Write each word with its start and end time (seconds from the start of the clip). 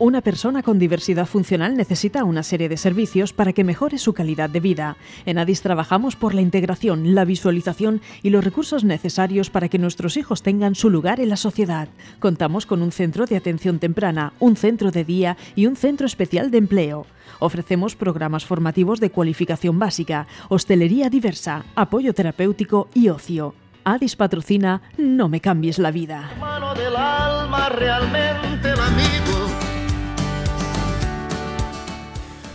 Una 0.00 0.22
persona 0.22 0.62
con 0.62 0.78
diversidad 0.78 1.26
funcional 1.26 1.76
necesita 1.76 2.24
una 2.24 2.42
serie 2.42 2.70
de 2.70 2.78
servicios 2.78 3.34
para 3.34 3.52
que 3.52 3.64
mejore 3.64 3.98
su 3.98 4.14
calidad 4.14 4.48
de 4.48 4.58
vida. 4.58 4.96
En 5.26 5.36
ADIS 5.36 5.60
trabajamos 5.60 6.16
por 6.16 6.32
la 6.32 6.40
integración, 6.40 7.14
la 7.14 7.26
visualización 7.26 8.00
y 8.22 8.30
los 8.30 8.42
recursos 8.42 8.82
necesarios 8.82 9.50
para 9.50 9.68
que 9.68 9.78
nuestros 9.78 10.16
hijos 10.16 10.42
tengan 10.42 10.74
su 10.74 10.88
lugar 10.88 11.20
en 11.20 11.28
la 11.28 11.36
sociedad. 11.36 11.90
Contamos 12.18 12.64
con 12.64 12.80
un 12.80 12.92
centro 12.92 13.26
de 13.26 13.36
atención 13.36 13.78
temprana, 13.78 14.32
un 14.38 14.56
centro 14.56 14.90
de 14.90 15.04
día 15.04 15.36
y 15.54 15.66
un 15.66 15.76
centro 15.76 16.06
especial 16.06 16.50
de 16.50 16.56
empleo. 16.56 17.04
Ofrecemos 17.38 17.94
programas 17.94 18.46
formativos 18.46 19.00
de 19.00 19.10
cualificación 19.10 19.78
básica, 19.78 20.26
hostelería 20.48 21.10
diversa, 21.10 21.66
apoyo 21.74 22.14
terapéutico 22.14 22.88
y 22.94 23.10
ocio. 23.10 23.54
Adis 23.84 24.16
patrocina 24.16 24.80
No 24.96 25.28
me 25.28 25.42
cambies 25.42 25.78
la 25.78 25.90
vida. 25.90 26.30
Del 26.74 26.96
alma, 26.96 27.68
realmente. 27.68 28.70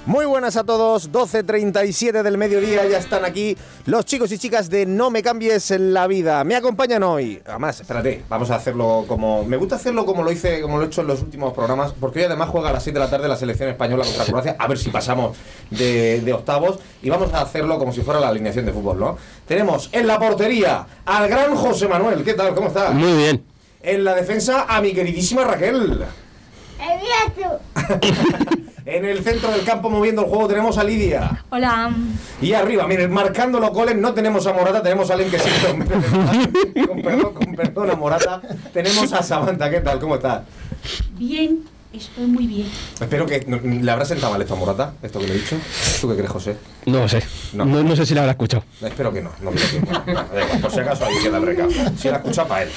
Muy 0.08 0.28
buenas 0.28 0.56
a 0.56 0.64
todos, 0.64 1.12
12.37 1.12 2.22
del 2.22 2.38
mediodía, 2.38 2.88
ya 2.88 3.00
están 3.00 3.26
aquí 3.26 3.58
los 3.88 4.06
chicos 4.06 4.32
y 4.32 4.38
chicas 4.38 4.70
de 4.70 4.86
No 4.86 5.10
me 5.10 5.24
cambies 5.24 5.72
la 5.72 6.06
vida. 6.06 6.44
Me 6.44 6.56
acompañan 6.56 7.02
hoy. 7.02 7.42
Además, 7.44 7.82
espérate, 7.82 8.24
vamos 8.30 8.52
a 8.52 8.56
hacerlo 8.58 9.06
como... 9.08 9.44
Me 9.46 9.58
gusta 9.58 9.78
hacerlo 9.78 10.06
como 10.06 10.22
lo 10.22 10.32
hice, 10.32 10.62
como 10.62 10.78
lo 10.78 10.84
he 10.84 10.86
hecho 10.86 11.02
en 11.02 11.08
los 11.08 11.24
últimos 11.24 11.54
programas, 11.54 11.92
porque 12.00 12.20
hoy 12.20 12.26
además 12.26 12.50
juega 12.50 12.70
a 12.70 12.74
las 12.74 12.84
7 12.84 13.00
de 13.00 13.04
la 13.04 13.10
tarde 13.10 13.28
la 13.28 13.36
selección 13.36 13.68
española 13.68 14.06
contra 14.06 14.26
Croacia, 14.26 14.56
a 14.60 14.68
ver 14.68 14.78
si 14.78 14.92
pasamos 14.92 15.38
de, 15.72 16.22
de 16.22 16.34
octavos, 16.34 16.78
y 17.02 17.10
vamos 17.10 17.34
a 17.34 17.42
hacerlo 17.42 17.80
como 17.80 17.92
si 17.92 18.02
fuera 18.02 18.20
la 18.20 18.28
alineación 18.28 18.68
de 18.68 18.74
fútbol, 18.74 19.00
¿no? 19.00 19.18
Tenemos 19.48 19.90
en 19.92 20.06
la 20.06 20.20
portería 20.20 20.86
al 21.04 21.28
gran 21.28 21.56
José 21.56 21.88
Manuel, 21.88 22.24
¿qué 22.24 22.36
tal? 22.36 22.54
¿Cómo 22.54 22.68
estás? 22.68 22.94
Muy 22.94 23.14
bien. 23.14 23.44
En 23.82 24.04
la 24.04 24.14
defensa 24.14 24.68
a 24.70 24.82
mi 24.82 24.94
queridísima 24.94 25.46
Raquel. 25.46 26.06
En 28.86 29.04
el 29.04 29.24
centro 29.24 29.50
del 29.52 29.64
campo 29.64 29.90
moviendo 29.90 30.22
el 30.22 30.28
juego 30.28 30.48
tenemos 30.48 30.78
a 30.78 30.84
Lidia. 30.84 31.44
Hola. 31.50 31.92
Y 32.40 32.54
arriba, 32.54 32.86
miren, 32.88 33.12
marcando 33.12 33.60
los 33.60 33.72
goles 33.72 33.96
no 33.96 34.14
tenemos 34.14 34.46
a 34.46 34.54
Morata, 34.54 34.84
tenemos 34.84 35.10
a 35.10 35.14
alguien 35.14 35.32
que 35.32 35.40
sí. 35.40 35.50
Con, 35.66 36.86
con 36.88 37.02
perdón, 37.02 37.34
con 37.34 37.56
perdón 37.56 37.90
a 37.90 37.96
Morata. 37.96 38.42
Tenemos 38.72 39.12
a 39.12 39.24
Samantha, 39.24 39.72
¿qué 39.72 39.82
tal? 39.82 40.00
¿Cómo 40.00 40.14
estás? 40.16 40.44
Bien, 41.18 41.64
estoy 41.92 42.28
muy 42.28 42.46
bien. 42.46 42.70
Espero 43.02 43.26
que 43.26 43.44
no- 43.48 43.58
le 43.58 43.92
habrá 43.92 44.06
sentado 44.06 44.34
mal 44.34 44.42
esto 44.44 44.54
a 44.54 44.58
Morata, 44.58 44.94
esto 45.02 45.20
que 45.20 45.28
le 45.30 45.34
he 45.34 45.38
dicho. 45.40 45.58
¿Tú 46.00 46.08
qué 46.10 46.16
crees, 46.18 46.30
José? 46.30 46.56
No 46.86 47.00
lo 47.00 47.10
sé. 47.10 47.24
No. 47.54 47.66
No. 47.66 47.82
No, 47.82 47.96
sé 47.96 48.06
si 48.06 48.14
la 48.14 48.22
habrá 48.22 48.34
escuchado. 48.34 48.66
Espero 48.84 49.12
que 49.12 49.24
no, 49.24 49.32
no 49.42 49.50
creo 49.50 49.68
que 49.72 49.80
no. 49.92 50.04
No, 50.14 50.24
da 50.32 50.44
igual, 50.44 50.60
por 50.62 50.72
si 50.72 50.80
acaso 50.82 51.06
ahí 51.06 51.16
queda 51.24 51.38
el 51.38 51.46
recado. 51.48 51.72
Si 51.98 52.08
la 52.08 52.18
escucha 52.18 52.46
para 52.46 52.62
él. 52.64 52.70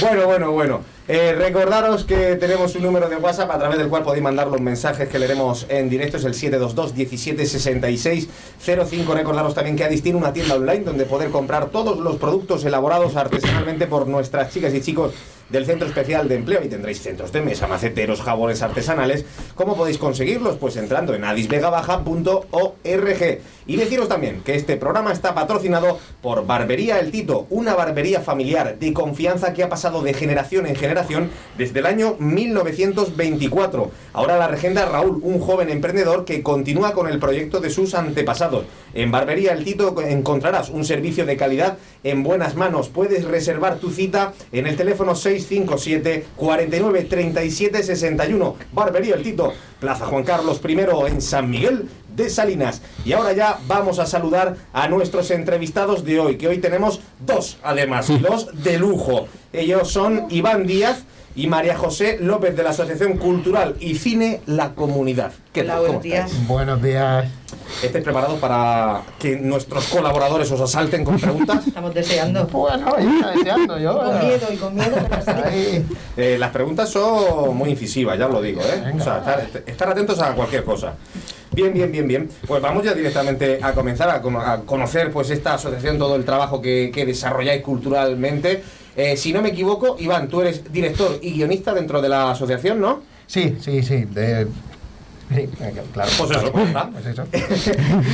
Bueno, 0.00 0.24
bueno, 0.24 0.50
bueno. 0.52 0.80
Eh, 1.12 1.32
recordaros 1.32 2.04
que 2.04 2.36
tenemos 2.36 2.76
un 2.76 2.84
número 2.84 3.08
de 3.08 3.16
WhatsApp 3.16 3.50
a 3.50 3.58
través 3.58 3.78
del 3.78 3.88
cual 3.88 4.04
podéis 4.04 4.22
mandar 4.22 4.46
los 4.46 4.60
mensajes 4.60 5.08
que 5.08 5.18
leeremos 5.18 5.66
en 5.68 5.90
directo. 5.90 6.18
Es 6.18 6.24
el 6.24 6.34
722 6.34 6.94
17 6.94 7.46
66 7.46 8.28
05. 8.60 9.14
Recordaros 9.14 9.52
también 9.52 9.74
que 9.74 9.82
Adis 9.82 10.04
tiene 10.04 10.16
una 10.16 10.32
tienda 10.32 10.54
online 10.54 10.84
donde 10.84 11.06
poder 11.06 11.30
comprar 11.30 11.70
todos 11.70 11.98
los 11.98 12.14
productos 12.14 12.64
elaborados 12.64 13.16
artesanalmente 13.16 13.88
por 13.88 14.06
nuestras 14.06 14.54
chicas 14.54 14.72
y 14.72 14.82
chicos 14.82 15.12
del 15.48 15.66
Centro 15.66 15.88
Especial 15.88 16.28
de 16.28 16.36
Empleo 16.36 16.62
y 16.62 16.68
tendréis 16.68 17.02
centros 17.02 17.32
de 17.32 17.40
mesa, 17.40 17.66
maceteros, 17.66 18.22
jabones 18.22 18.62
artesanales. 18.62 19.24
¿Cómo 19.56 19.76
podéis 19.76 19.98
conseguirlos? 19.98 20.58
Pues 20.58 20.76
entrando 20.76 21.12
en 21.12 21.24
adisvegabaja.org. 21.24 23.40
Y 23.66 23.76
deciros 23.76 24.08
también 24.08 24.42
que 24.42 24.54
este 24.54 24.76
programa 24.76 25.12
está 25.12 25.34
patrocinado 25.34 25.98
por 26.22 26.46
Barbería 26.46 27.00
El 27.00 27.10
Tito, 27.10 27.48
una 27.50 27.74
barbería 27.74 28.20
familiar 28.20 28.78
de 28.78 28.92
confianza 28.92 29.52
que 29.52 29.64
ha 29.64 29.68
pasado 29.68 30.02
de 30.02 30.14
generación 30.14 30.66
en 30.66 30.76
generación 30.76 30.99
desde 31.56 31.80
el 31.80 31.86
año 31.86 32.16
1924. 32.18 33.90
Ahora 34.12 34.36
la 34.36 34.48
regenta 34.48 34.86
Raúl, 34.86 35.20
un 35.22 35.40
joven 35.40 35.70
emprendedor 35.70 36.24
que 36.24 36.42
continúa 36.42 36.92
con 36.92 37.08
el 37.08 37.18
proyecto 37.18 37.60
de 37.60 37.70
sus 37.70 37.94
antepasados. 37.94 38.64
En 38.92 39.10
Barbería 39.10 39.52
El 39.52 39.64
Tito 39.64 39.94
encontrarás 40.02 40.68
un 40.68 40.84
servicio 40.84 41.26
de 41.26 41.36
calidad 41.36 41.78
en 42.02 42.22
buenas 42.22 42.54
manos. 42.54 42.88
Puedes 42.88 43.24
reservar 43.24 43.76
tu 43.76 43.90
cita 43.90 44.32
en 44.52 44.66
el 44.66 44.76
teléfono 44.76 45.14
657 45.14 46.26
49 46.36 47.04
37 47.04 47.82
61. 47.82 48.56
Barbería 48.72 49.14
El 49.14 49.22
Tito, 49.22 49.52
Plaza 49.78 50.06
Juan 50.06 50.24
Carlos 50.24 50.60
I 50.66 50.78
en 51.08 51.20
San 51.20 51.50
Miguel 51.50 51.88
de 52.16 52.30
Salinas. 52.30 52.82
Y 53.04 53.12
ahora 53.12 53.32
ya 53.32 53.58
vamos 53.66 53.98
a 53.98 54.06
saludar 54.06 54.56
a 54.72 54.88
nuestros 54.88 55.30
entrevistados 55.30 56.04
de 56.04 56.20
hoy, 56.20 56.36
que 56.36 56.48
hoy 56.48 56.58
tenemos 56.58 57.00
dos, 57.24 57.58
además, 57.62 58.08
y 58.10 58.18
dos 58.18 58.48
de 58.62 58.78
lujo. 58.78 59.26
Ellos 59.52 59.90
son 59.90 60.26
Iván 60.30 60.66
Díaz 60.66 61.04
y 61.34 61.46
María 61.46 61.76
José 61.76 62.18
López 62.20 62.56
de 62.56 62.62
la 62.62 62.70
Asociación 62.70 63.16
Cultural 63.16 63.76
y 63.80 63.94
Cine 63.94 64.40
La 64.46 64.74
Comunidad. 64.74 65.32
¿Qué 65.52 65.62
tal? 65.62 65.78
¿Cómo 65.78 65.86
buenos 65.86 66.02
días. 66.02 66.26
estáis? 66.30 66.48
Buenos 66.48 66.82
días. 66.82 67.24
¿Estáis 67.82 68.04
preparados 68.04 68.38
para 68.40 69.02
que 69.18 69.36
nuestros 69.36 69.86
colaboradores 69.86 70.50
os 70.50 70.60
asalten 70.60 71.04
con 71.04 71.18
preguntas? 71.18 71.66
Estamos 71.66 71.94
deseando. 71.94 72.46
Bueno, 72.46 72.94
yo 72.98 73.28
deseando 73.30 73.78
yo. 73.78 73.96
Con 73.98 74.18
miedo 74.18 74.48
y 74.52 74.56
con 74.56 74.74
miedo. 74.74 74.96
Eh, 76.16 76.36
las 76.38 76.50
preguntas 76.50 76.90
son 76.90 77.56
muy 77.56 77.70
incisivas, 77.70 78.18
ya 78.18 78.26
os 78.26 78.32
lo 78.32 78.42
digo, 78.42 78.60
¿eh? 78.62 78.92
O 78.98 79.02
sea, 79.02 79.18
estar, 79.18 79.62
estar 79.66 79.88
atentos 79.88 80.20
a 80.20 80.34
cualquier 80.34 80.64
cosa. 80.64 80.94
Bien, 81.52 81.72
bien, 81.72 81.90
bien, 81.90 82.06
bien. 82.06 82.30
Pues 82.46 82.62
vamos 82.62 82.84
ya 82.84 82.94
directamente 82.94 83.58
a 83.62 83.72
comenzar 83.72 84.08
a, 84.10 84.22
cono- 84.22 84.40
a 84.40 84.60
conocer 84.62 85.10
pues 85.10 85.30
esta 85.30 85.54
asociación, 85.54 85.98
todo 85.98 86.14
el 86.16 86.24
trabajo 86.24 86.62
que, 86.62 86.90
que 86.94 87.04
desarrolláis 87.04 87.62
culturalmente. 87.62 88.62
Eh, 88.96 89.16
si 89.16 89.32
no 89.32 89.42
me 89.42 89.48
equivoco, 89.50 89.96
Iván, 89.98 90.28
tú 90.28 90.40
eres 90.42 90.72
director 90.72 91.18
y 91.20 91.32
guionista 91.32 91.74
dentro 91.74 92.00
de 92.00 92.08
la 92.08 92.30
asociación, 92.30 92.80
¿no? 92.80 93.02
Sí, 93.26 93.56
sí, 93.60 93.82
sí. 93.82 94.04
de- 94.04 94.46
sí, 95.34 95.48
claro. 95.92 96.10
Pues 96.18 96.30
eso, 96.30 96.52
pues. 96.52 96.68
Pues 96.92 97.06
eso. 97.06 97.26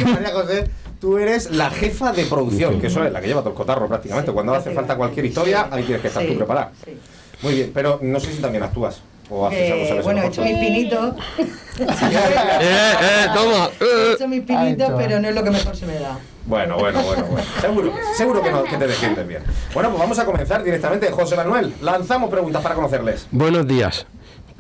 y 0.01 0.05
María 0.11 0.31
José, 0.33 0.69
tú 1.01 1.19
eres 1.19 1.51
la 1.51 1.71
jefa 1.71 2.13
de 2.13 2.25
producción, 2.25 2.81
que 2.81 2.87
eso 2.87 3.05
es 3.05 3.13
la 3.13 3.21
que 3.21 3.27
lleva 3.29 3.41
todo 3.41 3.51
el 3.51 3.57
cotarro 3.57 3.87
prácticamente. 3.89 4.31
Sí, 4.31 4.35
Cuando 4.35 4.55
hace 4.55 4.71
falta 4.73 4.97
cualquier 4.97 5.27
historia, 5.27 5.69
ahí 5.71 5.83
tienes 5.83 6.01
que 6.01 6.09
estar 6.09 6.23
Sí, 6.23 6.31
tú 6.31 6.37
preparada. 6.37 6.73
sí. 6.85 6.97
Muy 7.43 7.53
bien, 7.55 7.71
pero 7.75 7.99
no 8.03 8.19
sé 8.19 8.33
si 8.33 8.39
también 8.41 8.63
actúas. 8.65 9.03
O 9.29 9.47
haces 9.47 9.71
algo, 9.73 9.85
Eh, 9.85 9.89
sabes, 9.89 10.05
bueno, 10.05 10.23
he 10.23 10.27
hecho 10.27 10.43
mis 10.43 10.57
pinitos. 10.57 11.15
¡Eh, 11.79 12.93
eh, 13.03 13.27
toma! 13.35 13.71
He 13.81 14.13
hecho 14.15 14.29
mis 14.29 14.43
pinitos, 14.43 14.93
pero 14.97 15.21
no 15.21 15.29
es 15.29 15.35
lo 15.35 15.43
que 15.45 15.51
mejor 15.51 15.77
se 15.77 15.87
me 15.87 15.95
da. 15.99 16.19
Bueno, 16.47 16.77
bueno, 16.79 17.03
bueno, 17.03 17.25
bueno. 17.27 17.47
Seguro, 17.61 17.93
que- 17.95 18.15
seguro 18.17 18.43
que, 18.43 18.51
no, 18.53 18.65
que 18.65 18.77
te 18.77 18.87
defiendes 18.87 19.27
bien. 19.27 19.43
Bueno, 19.75 19.91
pues 19.91 20.01
vamos 20.01 20.19
a 20.19 20.25
comenzar 20.25 20.63
directamente. 20.63 21.11
José 21.11 21.37
Manuel, 21.37 21.75
lanzamos 21.83 22.31
preguntas 22.31 22.63
para 22.63 22.75
conocerles. 22.77 23.27
Buenos 23.33 23.67
días. 23.67 24.07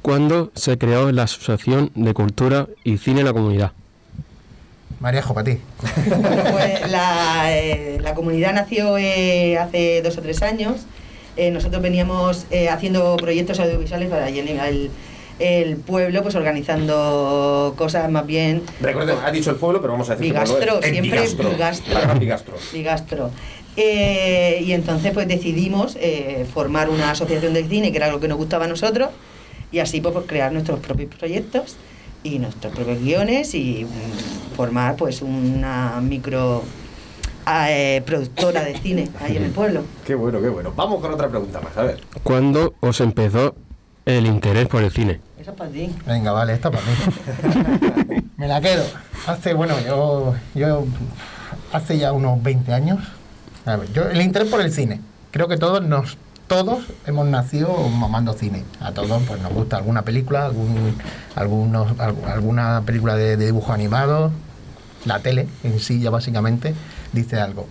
¿Cuándo 0.02 0.50
se 0.54 0.76
creó 0.78 1.10
la 1.12 1.22
Asociación 1.24 1.90
de 1.94 2.12
Cultura 2.12 2.66
y 2.84 2.98
Cine 2.98 3.20
en 3.20 3.26
la 3.26 3.32
Comunidad? 3.32 3.72
Ti. 5.44 5.58
Bueno, 6.08 6.42
pues 6.52 6.90
la, 6.90 7.56
eh, 7.56 7.98
la 8.00 8.14
comunidad 8.14 8.52
nació 8.54 8.96
eh, 8.98 9.58
hace 9.58 10.02
dos 10.02 10.16
o 10.18 10.22
tres 10.22 10.42
años. 10.42 10.86
Eh, 11.36 11.50
nosotros 11.50 11.82
veníamos 11.82 12.46
eh, 12.50 12.68
haciendo 12.68 13.16
proyectos 13.16 13.60
audiovisuales 13.60 14.08
para 14.08 14.30
llenar 14.30 14.68
el, 14.68 14.90
el 15.38 15.76
pueblo, 15.76 16.22
pues 16.22 16.34
organizando 16.34 17.74
cosas 17.76 18.10
más 18.10 18.26
bien 18.26 18.62
Recuerden, 18.80 19.16
ha 19.24 19.30
dicho 19.30 19.50
el 19.50 19.56
pueblo, 19.56 19.80
pero 19.80 19.92
vamos 19.92 20.08
a 20.08 20.16
decir 20.16 20.32
que 20.32 20.38
el 20.38 20.44
Bigastro, 20.44 20.78
es 20.80 20.86
en 20.86 20.92
siempre 20.92 21.20
Bigastro. 21.20 21.50
Bigastro. 21.50 22.18
Bigastro. 22.18 22.54
Bigastro. 22.72 23.30
Eh, 23.76 24.62
y 24.64 24.72
entonces 24.72 25.12
pues 25.12 25.28
decidimos 25.28 25.98
formar 26.54 26.88
una 26.88 27.10
asociación 27.10 27.52
de 27.52 27.64
cine, 27.64 27.90
que 27.90 27.98
era 27.98 28.08
lo 28.08 28.20
que 28.20 28.28
nos 28.28 28.38
gustaba 28.38 28.64
a 28.64 28.68
nosotros, 28.68 29.10
y 29.70 29.80
así 29.80 30.00
pues, 30.00 30.14
pues, 30.14 30.26
crear 30.26 30.52
nuestros 30.52 30.80
propios 30.80 31.14
proyectos 31.14 31.76
y 32.22 32.38
nuestros 32.38 32.72
propios 32.74 33.00
guiones 33.00 33.54
y 33.54 33.84
mm, 33.84 34.56
formar 34.56 34.96
pues 34.96 35.22
una 35.22 36.00
micro 36.00 36.62
eh, 37.48 38.02
productora 38.04 38.62
de 38.64 38.76
cine 38.78 39.08
ahí 39.20 39.36
en 39.36 39.44
el 39.44 39.50
pueblo. 39.50 39.82
Qué 40.04 40.14
bueno, 40.14 40.40
qué 40.40 40.48
bueno. 40.48 40.72
Vamos 40.74 41.00
con 41.00 41.12
otra 41.12 41.28
pregunta 41.28 41.60
más, 41.60 41.76
a 41.76 41.82
ver. 41.82 42.00
¿Cuándo 42.22 42.74
os 42.80 43.00
empezó 43.00 43.54
el 44.04 44.26
interés 44.26 44.66
por 44.68 44.82
el 44.82 44.90
cine? 44.90 45.20
Eso 45.40 45.50
es 45.52 45.56
para 45.56 45.70
ti. 45.70 45.94
Venga, 46.06 46.32
vale, 46.32 46.54
esta 46.54 46.70
para 46.70 46.82
mí. 46.84 48.22
Me 48.36 48.48
la 48.48 48.60
quedo. 48.60 48.84
Hace, 49.26 49.54
bueno, 49.54 49.74
yo, 49.86 50.34
yo 50.54 50.84
hace 51.72 51.98
ya 51.98 52.12
unos 52.12 52.42
20 52.42 52.72
años. 52.72 52.98
A 53.64 53.76
ver, 53.76 53.92
yo, 53.92 54.08
el 54.08 54.20
interés 54.20 54.48
por 54.48 54.60
el 54.60 54.72
cine. 54.72 55.00
Creo 55.30 55.48
que 55.48 55.56
todos 55.56 55.84
nos 55.84 56.18
todos 56.46 56.84
hemos 57.06 57.26
nacido 57.26 57.76
mamando 57.88 58.32
cine. 58.32 58.62
A 58.80 58.92
todos 58.92 59.20
pues 59.26 59.40
nos 59.42 59.52
gusta 59.52 59.76
alguna 59.78 60.02
película, 60.02 60.46
algún, 60.46 60.96
algunos, 61.34 61.98
al- 61.98 62.14
alguna 62.28 62.82
película 62.86 63.16
de, 63.16 63.36
de 63.36 63.46
dibujo 63.46 63.72
animado, 63.72 64.30
la 65.04 65.18
tele 65.20 65.48
en 65.64 65.80
sí 65.80 66.00
ya 66.00 66.10
básicamente 66.10 66.74
dice 67.16 67.40
algo. 67.40 67.66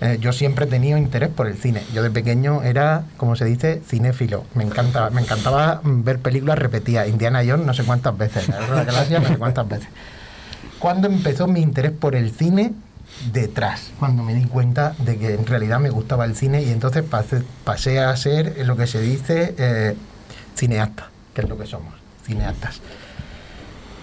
Eh, 0.00 0.18
yo 0.20 0.32
siempre 0.32 0.64
he 0.64 0.68
tenido 0.68 0.98
interés 0.98 1.28
por 1.30 1.46
el 1.46 1.56
cine. 1.56 1.82
Yo 1.94 2.02
de 2.02 2.10
pequeño 2.10 2.62
era, 2.62 3.04
como 3.16 3.36
se 3.36 3.44
dice, 3.44 3.82
cinéfilo. 3.86 4.44
Me 4.54 4.64
encantaba, 4.64 5.10
me 5.10 5.20
encantaba 5.20 5.80
ver 5.84 6.18
películas 6.18 6.58
repetidas. 6.58 7.08
Indiana 7.08 7.42
Jones 7.46 7.66
no 7.66 7.72
sé 7.74 7.84
cuántas 7.84 8.16
veces, 8.18 8.48
La 8.48 8.60
de 8.60 8.68
la 8.68 8.84
Galaxia 8.84 9.20
no 9.20 9.28
sé 9.28 9.38
cuántas 9.38 9.68
veces. 9.68 9.88
¿Cuándo 10.80 11.06
empezó 11.06 11.46
mi 11.46 11.60
interés 11.60 11.92
por 11.92 12.16
el 12.16 12.32
cine? 12.32 12.72
Detrás, 13.32 13.90
cuando 14.00 14.24
me 14.24 14.34
di 14.34 14.44
cuenta 14.44 14.96
de 14.98 15.18
que 15.18 15.34
en 15.34 15.46
realidad 15.46 15.78
me 15.78 15.90
gustaba 15.90 16.24
el 16.24 16.34
cine 16.34 16.62
y 16.62 16.70
entonces 16.70 17.04
pasé, 17.04 17.42
pasé 17.62 18.00
a 18.00 18.16
ser 18.16 18.66
lo 18.66 18.76
que 18.76 18.88
se 18.88 19.00
dice 19.00 19.54
eh, 19.58 19.94
cineasta, 20.56 21.10
que 21.34 21.42
es 21.42 21.48
lo 21.48 21.56
que 21.56 21.66
somos. 21.66 21.94
cineastas. 22.26 22.80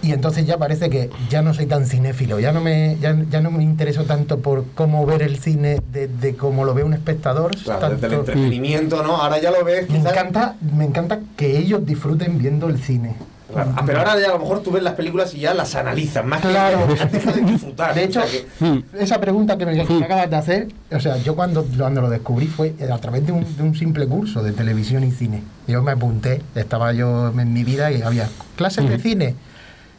Y 0.02 0.14
entonces 0.14 0.46
ya 0.46 0.58
parece 0.58 0.90
que 0.90 1.10
ya 1.30 1.42
no 1.42 1.54
soy 1.54 1.66
tan 1.66 1.86
cinéfilo, 1.86 2.40
ya 2.40 2.52
no 2.54 2.62
me, 2.62 2.98
ya, 3.02 3.16
ya 3.30 3.42
no 3.42 3.52
me 3.52 3.64
intereso 3.64 4.06
tanto 4.06 4.40
por 4.40 4.64
cómo 4.74 5.06
ver 5.06 5.22
el 5.22 5.38
cine 5.40 5.82
desde 5.92 6.36
cómo 6.36 6.64
lo 6.64 6.74
ve 6.74 6.84
un 6.84 6.94
espectador. 6.94 7.52
Claro, 7.58 7.90
desde 7.90 8.08
el 8.08 8.12
tanto- 8.14 8.32
entretenimiento, 8.32 9.04
¿no? 9.04 9.18
Ahora 9.18 9.40
ya 9.42 9.52
lo 9.52 9.64
ves, 9.66 9.90
me 9.90 9.98
quizás. 9.98 10.14
encanta, 10.14 10.56
me 10.76 10.86
encanta 10.86 11.20
que 11.36 11.58
ellos 11.58 11.86
disfruten 11.86 12.38
viendo 12.38 12.70
el 12.70 12.80
cine. 12.80 13.16
Claro. 13.52 13.74
Ah, 13.76 13.82
pero 13.84 13.98
ahora 14.00 14.20
ya 14.20 14.28
a 14.28 14.34
lo 14.34 14.40
mejor 14.40 14.62
tú 14.62 14.70
ves 14.72 14.84
las 14.84 14.94
películas 14.94 15.34
y 15.34 15.40
ya 15.40 15.56
las 15.56 15.74
analizas 15.76 16.24
más 16.24 16.40
Claro. 16.42 16.88
que 16.96 17.06
dejado 17.08 17.36
de 17.38 17.52
disfrutar. 17.52 17.96
De 17.96 18.04
hecho, 18.04 18.22
O 18.22 18.28
sea 18.28 18.32
que- 18.60 18.66
Mm. 18.66 18.84
esa 19.00 19.20
pregunta 19.20 19.58
que 19.58 19.66
me, 19.66 19.86
que 19.86 19.94
me 19.96 20.06
acabas 20.06 20.30
de 20.30 20.36
hacer, 20.36 20.68
o 20.92 21.00
sea, 21.00 21.18
yo 21.18 21.36
cuando, 21.36 21.66
cuando 21.78 22.00
lo 22.00 22.10
descubrí 22.12 22.46
fue 22.46 22.76
a 22.90 22.98
través 23.00 23.26
de 23.26 23.32
un, 23.32 23.44
de 23.58 23.64
un 23.64 23.76
simple 23.76 24.06
curso 24.08 24.44
de 24.44 24.52
televisión 24.54 25.04
y 25.04 25.12
cine. 25.12 25.42
Yo 25.68 25.82
me 25.82 25.92
apunté, 25.92 26.44
estaba 26.56 26.94
yo 26.94 27.34
en 27.38 27.52
mi 27.52 27.64
vida 27.64 27.92
y 27.92 28.02
había 28.04 28.30
clases 28.56 28.88
de 28.88 29.00
cine. 29.00 29.36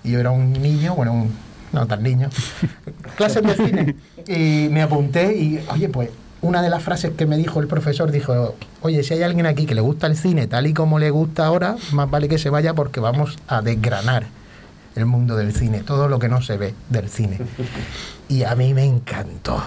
Y 0.05 0.13
yo 0.13 0.21
era 0.21 0.31
un 0.31 0.53
niño, 0.53 0.95
bueno, 0.95 1.13
un, 1.13 1.35
no 1.73 1.87
tan 1.87 2.03
niño, 2.03 2.31
clases 3.17 3.43
de 3.43 3.55
cine. 3.55 3.97
Y 4.27 4.69
me 4.71 4.83
apunté 4.83 5.37
y, 5.37 5.61
oye, 5.73 5.89
pues 5.89 6.11
una 6.43 6.63
de 6.63 6.71
las 6.71 6.83
frases 6.83 7.13
que 7.17 7.27
me 7.27 7.37
dijo 7.37 7.61
el 7.61 7.67
profesor 7.67 8.11
dijo, 8.11 8.55
oye, 8.83 9.03
si 9.03 9.15
hay 9.15 9.23
alguien 9.23 9.47
aquí 9.47 9.67
que 9.67 9.75
le 9.75 9.81
gusta 9.81 10.07
el 10.07 10.17
cine 10.17 10.47
tal 10.47 10.67
y 10.67 10.75
como 10.75 10.99
le 10.99 11.11
gusta 11.11 11.47
ahora, 11.47 11.77
más 11.93 12.11
vale 12.11 12.29
que 12.29 12.39
se 12.39 12.51
vaya 12.51 12.75
porque 12.75 13.01
vamos 13.01 13.39
a 13.49 13.61
desgranar 13.61 14.27
el 14.95 15.07
mundo 15.07 15.37
del 15.37 15.55
cine, 15.55 15.81
todo 15.81 16.09
lo 16.09 16.19
que 16.19 16.29
no 16.29 16.43
se 16.43 16.57
ve 16.57 16.75
del 16.89 17.09
cine. 17.09 17.39
Y 18.29 18.45
a 18.45 18.55
mí 18.55 18.75
me 18.75 18.85
encantó. 18.85 19.63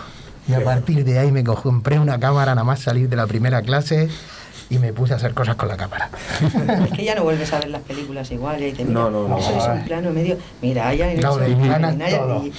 Y 0.47 0.53
a 0.53 0.63
partir 0.63 1.05
de 1.05 1.19
ahí 1.19 1.31
me 1.31 1.43
compré 1.43 1.99
una 1.99 2.19
cámara 2.19 2.53
nada 2.53 2.65
más 2.65 2.81
salir 2.81 3.07
de 3.07 3.15
la 3.15 3.27
primera 3.27 3.61
clase 3.61 4.09
y 4.69 4.79
me 4.79 4.93
puse 4.93 5.13
a 5.13 5.17
hacer 5.17 5.33
cosas 5.33 5.55
con 5.55 5.67
la 5.69 5.77
cámara. 5.77 6.09
Es 6.85 6.91
que 6.93 7.03
ya 7.03 7.15
no 7.15 7.23
vuelves 7.23 7.51
a 7.53 7.59
ver 7.59 7.69
las 7.69 7.81
películas 7.81 8.31
igual. 8.31 8.59
Dices, 8.59 8.87
No, 8.87 9.09
mira, 9.09 9.11
no, 9.11 9.27
no. 9.27 9.37
Eso 9.37 9.57
es 9.57 9.67
un 9.67 9.83
plano 9.85 10.11
medio. 10.11 10.37
Mira, 10.61 10.87
allá 10.87 11.11
en 11.11 11.19
No, 11.19 11.37
de 11.37 11.45
allá- 12.05 12.17
todo. 12.19 12.45
y- 12.45 12.53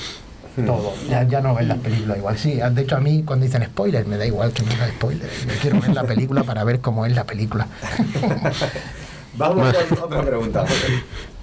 Todo. 0.65 0.93
Ya, 1.11 1.25
ya 1.27 1.41
no 1.41 1.53
ves 1.56 1.67
las 1.67 1.79
películas 1.79 2.17
igual. 2.19 2.39
Sí, 2.39 2.53
de 2.55 2.83
hecho 2.83 2.95
a 2.97 3.01
mí 3.01 3.25
cuando 3.27 3.45
dicen 3.45 3.65
spoilers 3.65 4.06
me 4.06 4.17
da 4.17 4.25
igual 4.25 4.53
que 4.53 4.62
me 4.62 4.73
hagan 4.75 4.91
spoilers. 4.91 5.47
Yo 5.47 5.53
quiero 5.61 5.81
ver 5.81 5.93
la 5.93 6.05
película 6.05 6.45
para 6.45 6.62
ver 6.62 6.79
cómo 6.79 7.05
es 7.06 7.12
la 7.12 7.25
película. 7.25 7.67
Vamos 9.37 9.75
con 9.89 9.99
otra 10.05 10.23
pregunta. 10.23 10.65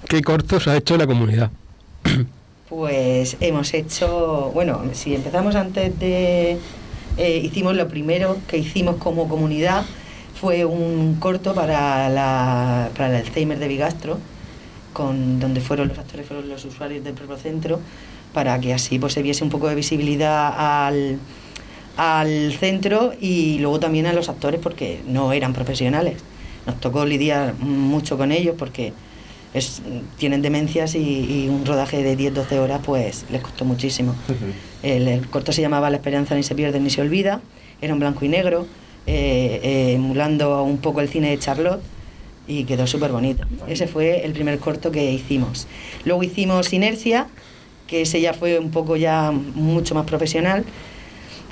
¿Qué 0.08 0.22
cortos 0.22 0.66
ha 0.66 0.76
hecho 0.78 0.96
la 0.96 1.06
comunidad? 1.06 1.50
Pues 2.68 3.36
hemos 3.40 3.74
hecho, 3.74 4.50
bueno, 4.54 4.80
si 4.94 5.14
empezamos 5.14 5.56
antes 5.56 5.98
de, 5.98 6.56
eh, 7.18 7.36
hicimos 7.44 7.76
lo 7.76 7.88
primero 7.88 8.38
que 8.48 8.56
hicimos 8.56 8.96
como 8.96 9.28
comunidad 9.28 9.84
fue 10.42 10.64
un 10.64 11.18
corto 11.20 11.54
para, 11.54 12.08
la, 12.08 12.90
para 12.96 13.10
el 13.10 13.24
Alzheimer 13.24 13.60
de 13.60 13.68
Bigastro, 13.68 14.18
con, 14.92 15.38
donde 15.38 15.60
fueron 15.60 15.86
los 15.86 15.96
actores, 15.96 16.26
fueron 16.26 16.48
los 16.48 16.64
usuarios 16.64 17.04
del 17.04 17.14
propio 17.14 17.36
centro, 17.36 17.78
para 18.34 18.58
que 18.58 18.74
así 18.74 18.98
pues, 18.98 19.12
se 19.12 19.22
viese 19.22 19.44
un 19.44 19.50
poco 19.50 19.68
de 19.68 19.76
visibilidad 19.76 20.52
al, 20.88 21.20
al 21.96 22.52
centro 22.54 23.12
y 23.20 23.60
luego 23.60 23.78
también 23.78 24.06
a 24.06 24.12
los 24.12 24.28
actores 24.28 24.58
porque 24.60 25.00
no 25.06 25.32
eran 25.32 25.52
profesionales. 25.52 26.16
Nos 26.66 26.80
tocó 26.80 27.04
lidiar 27.04 27.54
mucho 27.60 28.18
con 28.18 28.32
ellos 28.32 28.56
porque 28.58 28.92
es, 29.54 29.80
tienen 30.18 30.42
demencias 30.42 30.96
y, 30.96 31.44
y 31.44 31.48
un 31.50 31.64
rodaje 31.64 32.02
de 32.02 32.18
10-12 32.18 32.58
horas 32.58 32.80
pues 32.84 33.26
les 33.30 33.42
costó 33.42 33.64
muchísimo. 33.64 34.16
El, 34.82 35.06
el 35.06 35.28
corto 35.28 35.52
se 35.52 35.62
llamaba 35.62 35.88
La 35.88 35.98
esperanza 35.98 36.34
ni 36.34 36.42
se 36.42 36.56
pierde 36.56 36.80
ni 36.80 36.90
se 36.90 37.00
olvida, 37.00 37.40
era 37.80 37.92
en 37.92 38.00
blanco 38.00 38.24
y 38.24 38.28
negro, 38.28 38.66
eh, 39.06 39.60
eh, 39.62 39.92
emulando 39.94 40.62
un 40.62 40.78
poco 40.78 41.00
el 41.00 41.08
cine 41.08 41.30
de 41.30 41.38
Charlotte 41.38 41.82
y 42.46 42.64
quedó 42.64 42.86
súper 42.86 43.12
bonito. 43.12 43.44
Ese 43.68 43.86
fue 43.86 44.24
el 44.24 44.32
primer 44.32 44.58
corto 44.58 44.90
que 44.90 45.12
hicimos. 45.12 45.66
Luego 46.04 46.22
hicimos 46.22 46.72
Inercia, 46.72 47.26
que 47.86 48.02
ese 48.02 48.20
ya 48.20 48.32
fue 48.32 48.58
un 48.58 48.70
poco 48.70 48.96
ya 48.96 49.30
mucho 49.30 49.94
más 49.94 50.06
profesional 50.06 50.64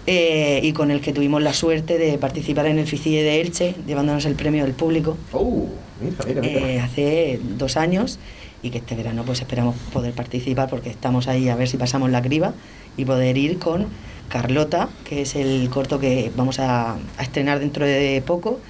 eh, 0.06 0.60
y 0.62 0.72
con 0.72 0.90
el 0.90 1.00
que 1.00 1.12
tuvimos 1.12 1.42
la 1.42 1.52
suerte 1.52 1.98
de 1.98 2.18
participar 2.18 2.66
en 2.66 2.78
el 2.78 2.86
FICIE 2.86 3.22
de 3.22 3.40
Elche, 3.40 3.74
llevándonos 3.86 4.24
el 4.24 4.34
premio 4.34 4.64
del 4.64 4.72
público 4.72 5.16
Oh, 5.32 5.66
mira, 6.00 6.16
mira, 6.26 6.40
mira. 6.40 6.68
eh, 6.70 6.80
hace 6.80 7.40
dos 7.58 7.76
años 7.76 8.18
y 8.62 8.70
que 8.70 8.78
este 8.78 8.94
verano 8.94 9.22
pues 9.24 9.40
esperamos 9.40 9.76
poder 9.92 10.12
participar 10.12 10.68
porque 10.68 10.90
estamos 10.90 11.28
ahí 11.28 11.48
a 11.48 11.56
ver 11.56 11.68
si 11.68 11.76
pasamos 11.76 12.10
la 12.10 12.22
criba 12.22 12.54
y 12.96 13.04
poder 13.04 13.36
ir 13.38 13.58
con 13.58 13.86
Carlota, 14.30 14.88
que 15.04 15.22
es 15.22 15.34
el 15.34 15.68
corto 15.68 15.98
que 15.98 16.32
vamos 16.36 16.58
a, 16.60 16.92
a 16.94 17.22
estrenar 17.22 17.58
dentro 17.58 17.84
de 17.84 18.22
poco, 18.24 18.60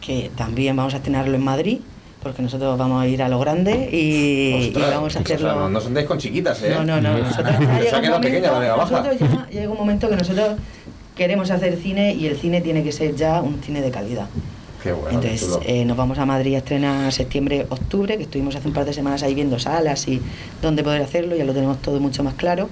que 0.00 0.30
también 0.36 0.74
vamos 0.76 0.94
a 0.94 0.98
estrenarlo 0.98 1.34
en 1.34 1.44
Madrid, 1.44 1.80
porque 2.22 2.42
nosotros 2.42 2.78
vamos 2.78 3.02
a 3.02 3.06
ir 3.06 3.22
a 3.22 3.28
lo 3.28 3.38
grande 3.38 3.88
y, 3.92 4.72
vamos 4.74 5.16
a 5.16 5.20
o 5.20 5.22
sea, 5.22 5.22
hacerlo... 5.22 5.54
no, 5.54 5.68
no 5.68 5.78
os 5.78 5.86
andéis 5.86 6.06
con 6.06 6.18
chiquitas, 6.18 6.62
¿eh? 6.62 6.70
No, 6.70 6.84
no, 6.84 7.00
no. 7.00 7.18
Nosotros 7.18 7.56
ya 7.58 7.66
Se 7.66 7.66
ha 7.66 7.80
llega 7.80 7.96
un 7.96 8.02
quedado 8.02 8.20
pequeña 8.20 8.52
la 8.52 8.58
Vega 8.58 8.76
Baja. 8.76 9.12
ya 9.12 9.48
llega 9.50 9.70
un 9.70 9.78
momento 9.78 10.08
que 10.08 10.16
nosotros 10.16 10.48
queremos 11.16 11.50
hacer 11.50 11.76
cine 11.76 12.14
y 12.14 12.26
el 12.26 12.38
cine 12.38 12.60
tiene 12.60 12.82
que 12.82 12.92
ser 12.92 13.14
ya 13.16 13.42
un 13.42 13.60
cine 13.62 13.80
de 13.80 13.90
calidad. 13.90 14.26
Qué 14.82 14.92
bueno, 14.92 15.20
Entonces 15.20 15.58
eh, 15.66 15.84
nos 15.84 15.96
vamos 15.96 16.18
a 16.18 16.24
Madrid 16.24 16.54
a 16.54 16.58
estrenar 16.58 17.12
septiembre, 17.12 17.66
octubre, 17.68 18.16
que 18.16 18.22
estuvimos 18.22 18.56
hace 18.56 18.68
un 18.68 18.72
par 18.72 18.86
de 18.86 18.94
semanas 18.94 19.22
ahí 19.22 19.34
viendo 19.34 19.58
salas 19.58 20.08
y 20.08 20.22
dónde 20.62 20.82
poder 20.82 21.02
hacerlo, 21.02 21.36
ya 21.36 21.44
lo 21.44 21.52
tenemos 21.52 21.82
todo 21.82 22.00
mucho 22.00 22.22
más 22.22 22.34
claro 22.34 22.70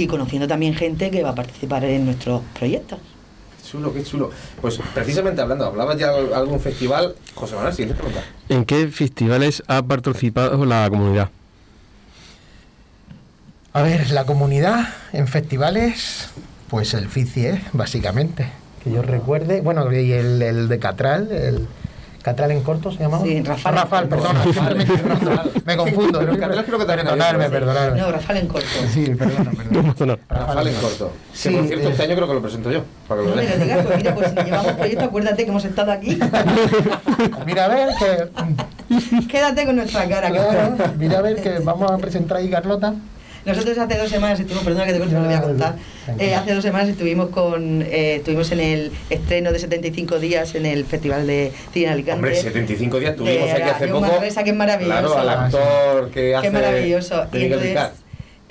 y 0.00 0.06
conociendo 0.06 0.48
también 0.48 0.74
gente 0.74 1.10
que 1.10 1.22
va 1.22 1.30
a 1.30 1.34
participar 1.34 1.84
en 1.84 2.06
nuestros 2.06 2.42
proyectos. 2.58 2.98
Qué 3.62 3.70
chulo, 3.70 3.92
qué 3.92 4.02
chulo. 4.02 4.30
Pues 4.60 4.80
precisamente 4.94 5.40
hablando, 5.40 5.66
hablabas 5.66 5.98
ya 5.98 6.12
de 6.12 6.34
algún 6.34 6.58
festival. 6.60 7.14
José 7.34 7.54
Manuel, 7.54 7.74
siguiente 7.74 7.94
pregunta. 7.94 8.24
¿En 8.48 8.64
qué 8.64 8.88
festivales 8.88 9.62
ha 9.66 9.82
participado 9.82 10.64
la 10.64 10.88
comunidad? 10.88 11.28
A 13.72 13.82
ver, 13.82 14.10
la 14.10 14.24
comunidad 14.24 14.88
en 15.12 15.28
festivales, 15.28 16.30
pues 16.68 16.94
el 16.94 17.08
FICIE, 17.08 17.60
básicamente. 17.72 18.50
Que 18.82 18.90
yo 18.90 19.02
recuerde. 19.02 19.60
Bueno, 19.60 19.92
y 19.92 20.12
el, 20.12 20.42
el 20.42 20.68
de 20.68 20.78
Catral, 20.78 21.30
el 21.30 21.68
Catral 22.22 22.50
en 22.50 22.62
corto 22.62 22.92
se 22.92 22.98
llamaba. 22.98 23.24
Sí, 23.24 23.42
Rafael. 23.42 23.76
Rafael, 23.76 24.08
me, 24.08 24.16
Rafael. 24.16 25.50
me 25.64 25.76
confundo. 25.76 26.18
Pero 26.18 26.32
en 26.34 26.38
Catral 26.40 26.64
creo 26.66 26.78
que 26.78 26.84
también 26.84 27.06
perdonadme, 27.06 27.48
perdonadme. 27.50 27.98
No, 27.98 28.12
Rafael 28.12 28.38
en 28.40 28.48
corto. 28.48 28.66
Sí, 28.92 29.14
perdona, 29.14 29.50
perdona. 29.52 29.94
No, 29.98 30.06
no. 30.06 30.18
Rafael 30.28 30.66
en 30.68 30.74
corto. 30.74 31.12
Sí, 31.32 31.48
que 31.48 31.56
por 31.56 31.66
cierto, 31.66 31.88
eh. 31.88 31.90
este 31.92 32.02
año 32.02 32.14
creo 32.16 32.28
que 32.28 32.34
lo 32.34 32.42
presento 32.42 32.70
yo. 32.70 32.82
Para 33.08 33.22
que 33.22 33.28
No 33.28 33.34
lo 33.34 33.36
me 33.36 33.42
lo 33.42 33.48
veas. 33.48 33.62
digas, 33.62 33.86
pues 33.86 33.96
mira, 33.96 34.14
pues 34.14 34.28
si 34.36 34.44
llevamos 34.44 34.72
proyecto, 34.72 35.04
acuérdate 35.06 35.44
que 35.44 35.50
hemos 35.50 35.64
estado 35.64 35.92
aquí. 35.92 36.18
Mira 37.46 37.64
a 37.64 37.68
ver 37.68 37.88
que. 37.98 39.26
Quédate 39.28 39.64
con 39.64 39.76
nuestra 39.76 40.06
cara. 40.08 40.28
que- 40.28 40.34
Claro, 40.34 40.76
mira 40.98 41.18
a 41.18 41.22
ver 41.22 41.42
que 41.42 41.58
vamos 41.60 41.90
a 41.90 41.96
presentar 41.98 42.36
ahí 42.38 42.50
Carlota. 42.50 42.94
Nosotros 43.44 43.78
hace 43.78 43.98
dos 43.98 44.10
semanas 44.10 44.38
estuvimos, 44.38 44.64
perdona 44.64 44.86
que 44.86 44.92
te 44.92 44.98
cuente, 44.98 45.14
no 45.14 45.22
lo 45.22 45.26
voy 45.26 45.36
a 45.36 45.42
contar. 45.42 45.74
Eh, 46.18 46.34
hace 46.34 46.54
dos 46.54 46.62
semanas 46.62 46.88
estuvimos 46.88 47.30
con, 47.30 47.82
eh, 47.82 48.16
estuvimos 48.16 48.50
en 48.52 48.60
el 48.60 48.92
estreno 49.08 49.52
de 49.52 49.58
75 49.58 50.18
días 50.18 50.54
en 50.54 50.66
el 50.66 50.84
Festival 50.84 51.26
de 51.26 51.52
Cine 51.72 51.88
Alicante. 51.88 52.16
Hombre, 52.16 52.36
75 52.36 52.98
días 52.98 53.16
tuvimos 53.16 53.46
De 53.46 53.52
aquí 53.52 53.70
hace 53.70 53.88
poco. 53.88 54.00
Manresa, 54.00 54.44
que 54.44 54.50
es 54.50 54.56
maravilloso. 54.56 55.00
Claro, 55.00 55.18
al 55.18 55.28
actor 55.28 56.10
que 56.10 56.34
hace. 56.34 56.46
Qué 56.46 56.52
maravilloso. 56.52 57.26
Y 57.32 57.44
entonces. 57.44 57.78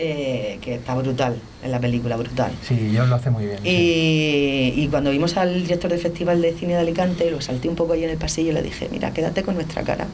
Eh, 0.01 0.58
que 0.62 0.75
está 0.75 0.96
brutal 0.96 1.36
en 1.62 1.72
la 1.72 1.79
película, 1.82 2.15
brutal. 2.15 2.53
Sí, 2.62 2.89
yo 2.94 3.06
lo 3.06 3.15
hace 3.15 3.29
muy 3.29 3.46
bien. 3.46 3.58
sí. 3.62 3.70
Y, 3.70 4.82
y 4.84 4.88
cuando 4.88 5.12
vimos 5.12 5.36
al 5.36 5.62
director 5.62 5.91
del 5.91 6.00
Festival 6.00 6.41
de 6.41 6.53
Cine 6.53 6.74
de 6.75 6.79
Alicante, 6.79 7.29
lo 7.29 7.41
salté 7.41 7.68
un 7.68 7.75
poco 7.75 7.91
ahí 7.94 8.06
en 8.06 8.10
el 8.12 8.18
pasillo 8.18 8.51
y 8.51 8.53
le 8.53 8.62
dije, 8.62 8.88
mira, 8.89 9.12
quédate 9.12 9.44
con 9.44 9.56
nuestra 9.56 9.84
cara. 9.84 10.08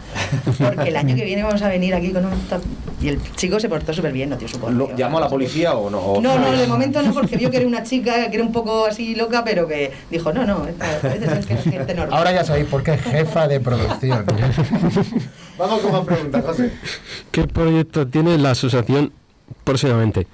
Porque 0.58 0.89
el 0.89 0.96
año 0.96 1.15
que 1.15 1.24
viene 1.24 1.44
vamos 1.44 1.62
a 1.62 1.70
venir 1.70 1.94
aquí 1.94 2.12
con 2.12 2.25
un... 2.25 2.32
top". 2.50 2.62
Y 3.00 3.10
el 3.10 3.20
chico 3.36 3.60
se 3.60 3.70
portó 3.70 3.94
súper 3.94 4.12
bien, 4.12 4.30
no 4.32 4.38
tío, 4.38 4.48
supongo. 4.48 4.72
¿Lo- 4.74 4.96
¿Llamó 4.96 5.20
a 5.20 5.22
la 5.22 5.27
policía 5.30 5.75
o 5.75 5.92
no? 5.92 6.20
No, 6.20 6.39
no, 6.39 6.51
de 6.54 6.65
momento 6.65 7.04
no, 7.04 7.13
porque 7.13 7.38
vio 7.38 7.51
que 7.51 7.58
era 7.58 7.68
una 7.68 7.84
chica 7.84 8.32
que 8.32 8.38
era 8.38 8.44
un 8.44 8.51
poco 8.51 8.86
así 8.88 9.13
loca, 9.13 9.44
pero 9.44 9.68
que 9.68 9.92
dijo, 10.10 10.34
no, 10.34 10.46
no, 10.48 10.65
esta, 10.68 10.96
esta 11.13 11.38
es 11.39 11.46
gente 11.63 11.94
normal. 11.94 12.18
Ahora 12.18 12.32
ya 12.32 12.44
sabéis 12.44 12.65
por 12.65 12.82
qué 12.82 12.96
es 12.96 13.01
jefa 13.01 13.48
de 13.48 13.60
producción. 13.60 14.25
Vamos 15.60 15.80
con 15.82 15.92
más 15.92 16.06
preguntas, 16.06 16.44
José. 16.44 16.72
¿Qué 17.32 17.44
proyecto 17.44 18.08
tiene 18.08 18.38
la 18.39 18.51
asociación 18.51 19.12
próximamente? 19.64 20.28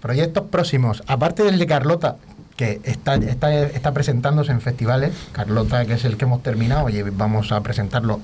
Proyectos 0.00 0.44
próximos, 0.50 1.02
aparte 1.06 1.42
del 1.42 1.58
de 1.58 1.66
Carlota, 1.66 2.16
que 2.56 2.80
está, 2.84 3.14
está, 3.14 3.52
está 3.54 3.92
presentándose 3.92 4.52
en 4.52 4.60
festivales, 4.60 5.12
Carlota, 5.32 5.84
que 5.86 5.94
es 5.94 6.04
el 6.04 6.16
que 6.16 6.24
hemos 6.24 6.42
terminado, 6.42 6.88
y 6.88 7.02
vamos 7.02 7.52
a 7.52 7.60
presentarlo 7.62 8.20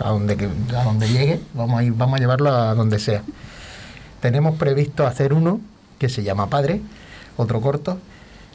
a 0.00 0.10
donde, 0.10 0.48
a 0.76 0.84
donde 0.84 1.08
llegue, 1.08 1.40
vamos 1.54 1.80
a, 1.80 1.84
ir, 1.84 1.92
vamos 1.94 2.18
a 2.18 2.20
llevarlo 2.20 2.50
a 2.50 2.74
donde 2.74 2.98
sea. 2.98 3.22
Tenemos 4.20 4.56
previsto 4.56 5.06
hacer 5.06 5.32
uno 5.32 5.60
que 5.98 6.08
se 6.08 6.22
llama 6.22 6.48
Padre, 6.48 6.80
otro 7.36 7.60
corto, 7.60 7.98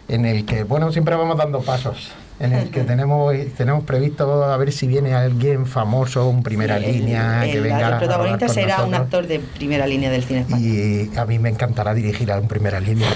en 0.08 0.26
el 0.26 0.46
que, 0.46 0.64
bueno, 0.64 0.92
siempre 0.92 1.16
vamos 1.16 1.38
dando 1.38 1.62
pasos. 1.62 2.12
En 2.40 2.54
el 2.54 2.70
que 2.70 2.84
tenemos, 2.84 3.36
tenemos 3.58 3.84
previsto 3.84 4.46
a 4.46 4.56
ver 4.56 4.72
si 4.72 4.88
viene 4.88 5.14
alguien 5.14 5.66
famoso, 5.66 6.28
un 6.28 6.42
primera 6.42 6.80
línea, 6.80 7.46
el, 7.46 7.52
que 7.52 7.60
venga 7.60 7.90
el 7.90 7.98
protagonista 7.98 8.48
será 8.48 8.84
un 8.84 8.94
actor 8.94 9.28
de 9.28 9.40
primera 9.40 9.86
línea 9.86 10.10
del 10.10 10.24
cine 10.24 10.42
español. 10.42 10.66
Y 10.66 11.12
a 11.18 11.26
mí 11.26 11.38
me 11.38 11.50
encantará 11.50 11.94
dirigir 11.94 12.32
a 12.32 12.40
un 12.40 12.48
primera 12.48 12.80
línea. 12.80 13.10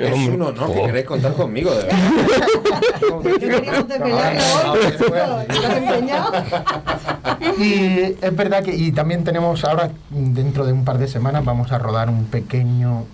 Es 0.00 0.28
un 0.28 0.40
honor 0.42 0.72
que 0.72 0.82
queréis 0.82 1.06
contar 1.06 1.34
conmigo, 1.34 1.74
de 1.74 1.84
verdad. 1.84 1.98
Y 7.58 8.16
es 8.20 8.36
verdad 8.36 8.62
que 8.62 8.74
y 8.74 8.92
también 8.92 9.24
tenemos 9.24 9.64
ahora, 9.64 9.90
dentro 10.10 10.64
de 10.64 10.72
un 10.72 10.84
par 10.84 10.98
de 10.98 11.08
semanas, 11.08 11.44
vamos 11.44 11.70
a 11.72 11.78
rodar 11.78 12.08
un 12.08 12.24
pequeño. 12.24 13.04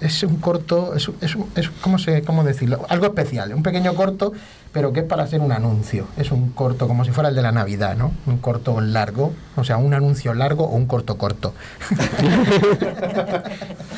Es 0.00 0.22
un 0.22 0.36
corto, 0.36 0.94
es, 0.94 1.10
es, 1.20 1.36
es 1.56 1.70
¿cómo, 1.80 1.98
se, 1.98 2.22
¿cómo 2.22 2.44
decirlo? 2.44 2.84
Algo 2.88 3.06
especial, 3.06 3.54
un 3.54 3.62
pequeño 3.62 3.94
corto, 3.94 4.32
pero 4.72 4.92
que 4.92 5.00
es 5.00 5.06
para 5.06 5.22
hacer 5.22 5.40
un 5.40 5.52
anuncio. 5.52 6.06
Es 6.16 6.32
un 6.32 6.50
corto 6.50 6.88
como 6.88 7.04
si 7.04 7.12
fuera 7.12 7.28
el 7.28 7.34
de 7.36 7.42
la 7.42 7.52
Navidad, 7.52 7.96
¿no? 7.96 8.12
Un 8.26 8.38
corto 8.38 8.80
largo, 8.80 9.32
o 9.56 9.62
sea, 9.62 9.76
un 9.76 9.94
anuncio 9.94 10.34
largo 10.34 10.64
o 10.64 10.74
un 10.74 10.86
corto 10.86 11.16
corto. 11.16 11.54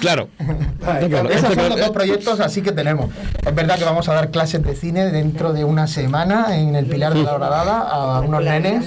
Claro. 0.00 0.28
Ay, 0.86 1.08
Claro, 1.08 1.30
Esos 1.30 1.54
son 1.54 1.70
los 1.70 1.80
dos 1.80 1.90
proyectos 1.90 2.38
así 2.40 2.60
que 2.60 2.72
tenemos. 2.72 3.10
Es 3.44 3.54
verdad 3.54 3.78
que 3.78 3.84
vamos 3.84 4.08
a 4.10 4.14
dar 4.14 4.30
clases 4.30 4.62
de 4.62 4.76
cine 4.76 5.06
dentro 5.06 5.54
de 5.54 5.64
una 5.64 5.86
semana 5.86 6.58
en 6.58 6.76
el 6.76 6.86
Pilar 6.86 7.14
de 7.14 7.22
la 7.22 7.34
Horadada 7.34 7.80
a 7.80 8.20
unos 8.20 8.42
nenes. 8.42 8.86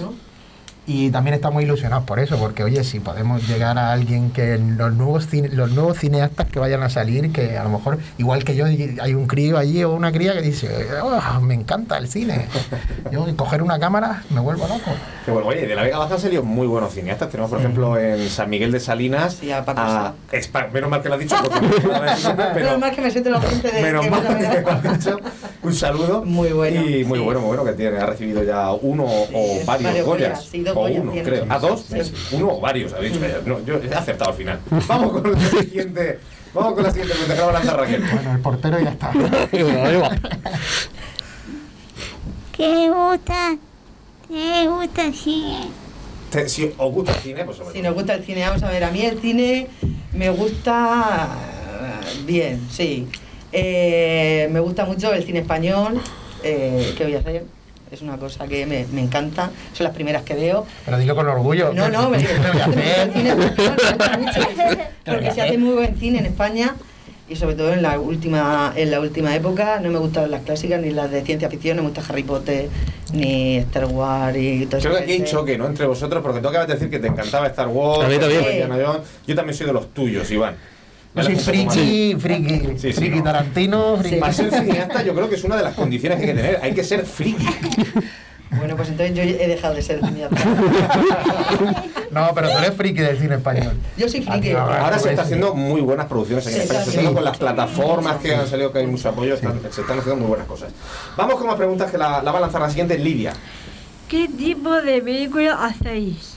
Y 0.92 1.12
también 1.12 1.36
estamos 1.36 1.62
ilusionados 1.62 2.04
por 2.06 2.20
eso, 2.20 2.38
porque 2.38 2.64
oye, 2.64 2.84
si 2.84 3.00
podemos 3.00 3.48
llegar 3.48 3.78
a 3.78 3.92
alguien 3.92 4.32
que 4.32 4.58
los 4.58 4.92
nuevos 4.92 5.28
cine- 5.30 5.50
los 5.50 5.70
nuevos 5.72 6.00
cineastas 6.00 6.48
que 6.48 6.58
vayan 6.58 6.82
a 6.82 6.90
salir, 6.90 7.32
que 7.32 7.60
a 7.60 7.64
lo 7.64 7.70
mejor, 7.70 8.00
igual 8.18 8.44
que 8.44 8.56
yo, 8.56 8.66
hay 8.66 9.14
un 9.14 9.28
crío 9.28 9.60
allí 9.60 9.84
o 9.84 9.92
una 9.94 10.12
cría 10.12 10.34
que 10.34 10.42
dice, 10.42 10.68
"Oh, 11.04 11.40
me 11.42 11.54
encanta 11.54 11.96
el 12.00 12.08
cine. 12.08 12.48
Yo 13.12 13.26
coger 13.38 13.62
una 13.62 13.78
cámara 13.80 14.24
me 14.32 14.40
vuelvo 14.40 14.68
loco. 14.68 14.92
Que 15.26 15.32
bueno, 15.32 15.48
oye, 15.48 15.68
de 15.68 15.76
la 15.76 15.84
Vega 15.84 16.00
Baja 16.00 16.16
han 16.16 16.20
salido 16.20 16.42
muy 16.44 16.66
buenos 16.66 16.92
cineastas. 16.94 17.30
Tenemos, 17.30 17.52
por 17.52 17.60
ejemplo, 17.60 17.98
en 18.00 18.28
San 18.30 18.50
Miguel 18.50 18.72
de 18.72 18.80
Salinas. 18.80 19.36
Sí, 19.36 19.52
a 19.52 19.64
Paco 19.64 19.82
a- 19.82 20.14
es 20.32 20.48
pa- 20.48 20.70
menos 20.74 20.90
mal 20.90 21.04
que 21.04 21.10
lo 21.10 21.16
has 21.16 21.20
dicho, 21.22 21.36
pero. 22.54 22.56
Menos 22.56 22.80
mal 22.80 22.96
que 22.96 23.02
me 23.02 23.12
siento 23.12 23.30
la 23.30 23.40
frente 23.42 23.72
de 23.72 23.82
Menos 23.82 24.06
que 24.06 24.10
mal 24.12 24.22
que 24.26 24.62
lo 24.62 24.70
has 24.90 25.00
dicho. 25.00 25.20
Un 25.62 25.74
saludo. 25.76 26.24
Muy 26.26 26.50
bueno, 26.50 26.82
Y 26.82 27.04
muy 27.04 27.20
sí. 27.20 27.24
bueno, 27.26 27.42
muy 27.42 27.48
bueno 27.50 27.66
que 27.66 27.74
tiene. 27.74 27.98
Ha 28.00 28.06
recibido 28.08 28.44
ya 28.44 28.72
uno 28.72 29.04
o 29.06 29.60
varios, 29.66 29.84
varios 29.92 30.06
Goyas. 30.06 30.50
O 30.80 30.88
uno, 30.88 31.12
creo. 31.24 31.46
¿A 31.50 31.60
dos? 31.60 31.86
Sí. 31.90 32.14
Uno 32.32 32.54
o 32.58 32.60
varios, 32.60 32.94
ha 32.94 33.00
dicho. 33.00 33.20
Eh, 33.24 33.42
No, 33.46 33.64
yo 33.66 33.78
he 33.78 33.94
acertado 33.94 34.32
al 34.32 34.38
final. 34.38 34.60
Vamos 34.88 35.12
con 35.22 35.32
la 35.32 35.40
siguiente. 35.40 36.20
Vamos 36.54 36.74
con 36.74 36.84
la 36.84 36.92
siguiente 36.92 37.14
pregunta 37.16 37.34
que 37.36 37.40
la 37.40 37.46
va 37.46 37.52
a 37.52 37.54
lanzar 37.54 37.78
Raquel. 37.80 38.04
Bueno, 38.12 38.32
el 38.34 38.40
portero 38.40 38.80
ya 38.80 38.90
está. 38.90 39.12
¿Te 42.58 42.90
gusta? 42.90 43.58
¿Te 44.28 44.68
gusta 44.68 45.06
el 45.06 45.14
cine? 45.14 45.60
Te- 46.30 46.50
si 46.50 46.72
os 46.78 46.94
gusta 46.94 47.12
el 47.14 47.20
cine, 47.20 47.46
pues 47.46 47.58
sobre 47.58 47.74
Si 47.74 47.82
nos 47.82 47.94
gusta 47.96 48.14
el 48.14 48.24
cine, 48.24 48.42
vamos 48.42 48.62
a 48.64 48.70
ver, 48.70 48.84
a 48.84 48.92
mí 48.92 49.02
el 49.02 49.20
cine 49.20 49.68
me 50.14 50.30
gusta 50.30 51.30
eh, 52.04 52.22
bien, 52.26 52.68
sí. 52.70 53.08
Eh, 53.52 54.48
me 54.52 54.60
gusta 54.60 54.86
mucho 54.86 55.12
el 55.14 55.24
cine 55.24 55.40
español, 55.40 56.00
eh, 56.44 56.94
¿qué 56.98 57.04
voy 57.06 57.16
a 57.16 57.20
hacer? 57.20 57.46
Es 57.92 58.02
una 58.02 58.18
cosa 58.18 58.48
que 58.48 58.66
me, 58.68 58.86
me 58.92 59.02
encanta, 59.02 59.50
son 59.74 59.84
las 59.86 59.94
primeras 59.94 60.22
que 60.24 60.36
veo. 60.36 60.66
Pero 60.86 60.98
dilo 61.00 61.16
con 61.16 61.28
orgullo. 61.28 61.74
No, 61.74 61.90
no, 61.90 62.10
me 62.10 62.20
porque 65.06 65.32
se 65.32 65.42
hace 65.42 65.58
muy 65.58 65.74
buen 65.74 65.98
cine 65.98 66.20
en 66.20 66.26
España 66.28 66.76
y 67.28 67.36
sobre 67.36 67.56
todo 67.56 67.74
en 67.74 67.82
la 67.82 68.00
última 68.00 68.74
en 68.76 68.90
la 68.92 69.00
última 69.00 69.36
época 69.36 69.80
no 69.80 69.90
me 69.90 70.00
gustan 70.00 70.32
las 70.32 70.42
clásicas 70.42 70.82
ni 70.82 70.90
las 70.92 71.12
de 71.12 71.22
ciencia 71.22 71.50
ficción, 71.50 71.78
no 71.78 71.84
me 71.84 71.90
gusta 71.90 72.04
Harry 72.10 72.24
Potter 72.24 72.70
ni 73.14 73.58
Star 73.58 73.86
Wars 73.86 74.36
y 74.38 74.66
todo 74.66 74.82
Creo 74.82 74.94
eso. 74.94 74.98
que 74.98 75.04
aquí 75.04 75.14
hay 75.24 75.24
choque, 75.30 75.58
¿no? 75.58 75.68
Entre 75.68 75.86
vosotros, 75.86 76.22
porque 76.24 76.42
tú 76.42 76.48
acabas 76.48 76.68
de 76.68 76.74
decir 76.76 76.90
que 76.90 77.00
te 77.00 77.08
encantaba 77.08 77.48
Star 77.48 77.68
Wars. 77.68 78.06
A 78.06 78.08
mí 78.10 78.18
también. 78.18 78.42
Indiana 78.42 78.78
Jones. 78.84 79.02
Yo 79.28 79.36
también 79.36 79.56
soy 79.58 79.68
de 79.68 79.74
los 79.74 79.94
tuyos, 79.94 80.30
Iván. 80.32 80.56
Yo 81.16 81.24
soy 81.24 81.36
friki, 81.38 82.16
friki, 82.20 82.60
Sí, 82.78 82.78
sí, 82.78 82.94
friki 82.94 83.18
no. 83.18 83.24
Tarantino, 83.24 83.98
friki. 83.98 84.16
Para 84.18 84.32
ser 84.34 84.52
cineasta, 84.52 85.02
yo 85.04 85.14
creo 85.16 85.28
que 85.30 85.36
es 85.36 85.44
una 85.44 85.56
de 85.58 85.64
las 85.64 85.74
condiciones 85.76 86.20
que 86.20 86.26
hay 86.26 86.32
que 86.32 86.36
tener. 86.42 86.60
Hay 86.62 86.74
que 86.74 86.84
ser 86.84 87.06
friki. 87.06 87.46
Bueno, 88.52 88.76
pues 88.76 88.90
entonces 88.90 89.16
yo 89.16 89.22
he 89.24 89.48
dejado 89.48 89.74
de 89.76 89.82
ser 89.82 90.00
cineasta. 90.06 90.36
No, 92.12 92.32
pero 92.34 92.50
tú 92.50 92.58
eres 92.58 92.74
friki 92.74 93.02
del 93.02 93.20
cine 93.20 93.36
español. 93.36 93.74
Yo 93.96 94.10
soy 94.10 94.22
friki. 94.24 94.52
Ah, 94.54 94.62
Ahora 94.86 94.98
se 94.98 95.02
pues 95.02 95.12
está 95.12 95.22
sí. 95.24 95.28
haciendo 95.28 95.54
muy 95.54 95.80
buenas 95.82 96.08
producciones 96.08 96.48
aquí 96.48 96.56
en 96.56 96.62
Sí, 96.62 96.68
España, 96.68 96.86
sí. 96.86 96.92
sobre 96.92 97.04
todo 97.06 97.14
con 97.16 97.24
las 97.24 97.38
plataformas 97.38 98.18
que 98.18 98.34
han 98.36 98.48
salido, 98.48 98.72
que 98.74 98.80
hay 98.80 98.88
mucho 98.88 99.10
apoyo, 99.10 99.36
están- 99.36 99.62
se 99.72 99.82
están 99.82 100.00
haciendo 100.00 100.16
muy 100.16 100.28
buenas 100.28 100.48
cosas. 100.48 100.72
Vamos 101.16 101.36
con 101.36 101.46
más 101.46 101.56
preguntas 101.56 101.92
que 101.92 102.00
la, 102.00 102.24
la 102.24 102.32
va 102.32 102.40
a 102.40 102.42
lanzar 102.42 102.62
la 102.62 102.70
siguiente 102.70 102.98
Lidia. 102.98 103.34
¿Qué 104.08 104.28
tipo 104.28 104.74
de 104.82 105.02
película 105.04 105.64
hacéis? 105.66 106.34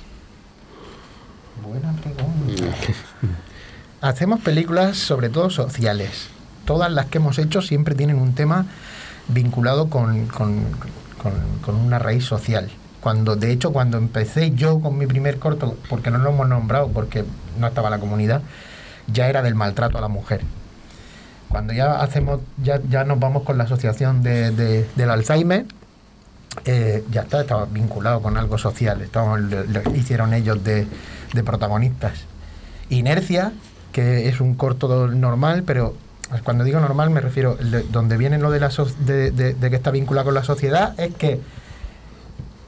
Buena 1.66 1.92
pregunta. 1.94 2.76
Hacemos 4.02 4.40
películas 4.40 4.96
sobre 4.96 5.28
todo 5.28 5.48
sociales. 5.48 6.28
Todas 6.64 6.90
las 6.92 7.06
que 7.06 7.18
hemos 7.18 7.38
hecho 7.38 7.62
siempre 7.62 7.94
tienen 7.94 8.18
un 8.18 8.34
tema 8.34 8.66
vinculado 9.28 9.88
con, 9.88 10.26
con- 10.26 10.64
con- 11.64 11.74
una 11.76 12.00
raíz 12.00 12.24
social. 12.24 12.68
Cuando, 13.00 13.36
de 13.36 13.52
hecho, 13.52 13.72
cuando 13.72 13.98
empecé 13.98 14.50
yo 14.52 14.80
con 14.80 14.98
mi 14.98 15.06
primer 15.06 15.38
corto, 15.38 15.76
porque 15.88 16.10
no 16.10 16.18
lo 16.18 16.30
hemos 16.30 16.48
nombrado, 16.48 16.88
porque 16.88 17.24
no 17.58 17.66
estaba 17.68 17.90
la 17.90 17.98
comunidad, 17.98 18.42
ya 19.06 19.28
era 19.28 19.40
del 19.42 19.54
maltrato 19.54 19.98
a 19.98 20.00
la 20.00 20.08
mujer. 20.08 20.40
Cuando 21.48 21.72
ya 21.72 22.00
hacemos, 22.00 22.40
ya, 22.62 22.80
ya 22.88 23.04
nos 23.04 23.20
vamos 23.20 23.44
con 23.44 23.56
la 23.58 23.64
asociación 23.64 24.22
de- 24.22 24.50
de- 24.50 24.88
del 24.96 25.10
Alzheimer, 25.10 25.64
eh, 26.64 27.04
ya 27.10 27.22
está, 27.22 27.40
estaba 27.42 27.66
vinculado 27.66 28.20
con 28.20 28.36
algo 28.36 28.58
social, 28.58 29.08
lo 29.14 29.94
hicieron 29.94 30.34
ellos 30.34 30.62
de, 30.64 30.86
de 31.32 31.42
protagonistas. 31.44 32.24
Inercia, 32.88 33.52
que 33.92 34.28
es 34.28 34.40
un 34.40 34.54
corto 34.54 35.06
normal, 35.08 35.62
pero 35.66 35.94
cuando 36.44 36.64
digo 36.64 36.80
normal 36.80 37.10
me 37.10 37.20
refiero, 37.20 37.56
de- 37.56 37.82
donde 37.84 38.16
viene 38.16 38.38
lo 38.38 38.50
de, 38.50 38.58
la 38.60 38.70
so- 38.70 38.86
de, 39.00 39.30
de- 39.30 39.54
de 39.54 39.70
que 39.70 39.76
está 39.76 39.90
vinculado 39.90 40.26
con 40.26 40.34
la 40.34 40.44
sociedad, 40.44 40.98
es 40.98 41.14
que 41.14 41.40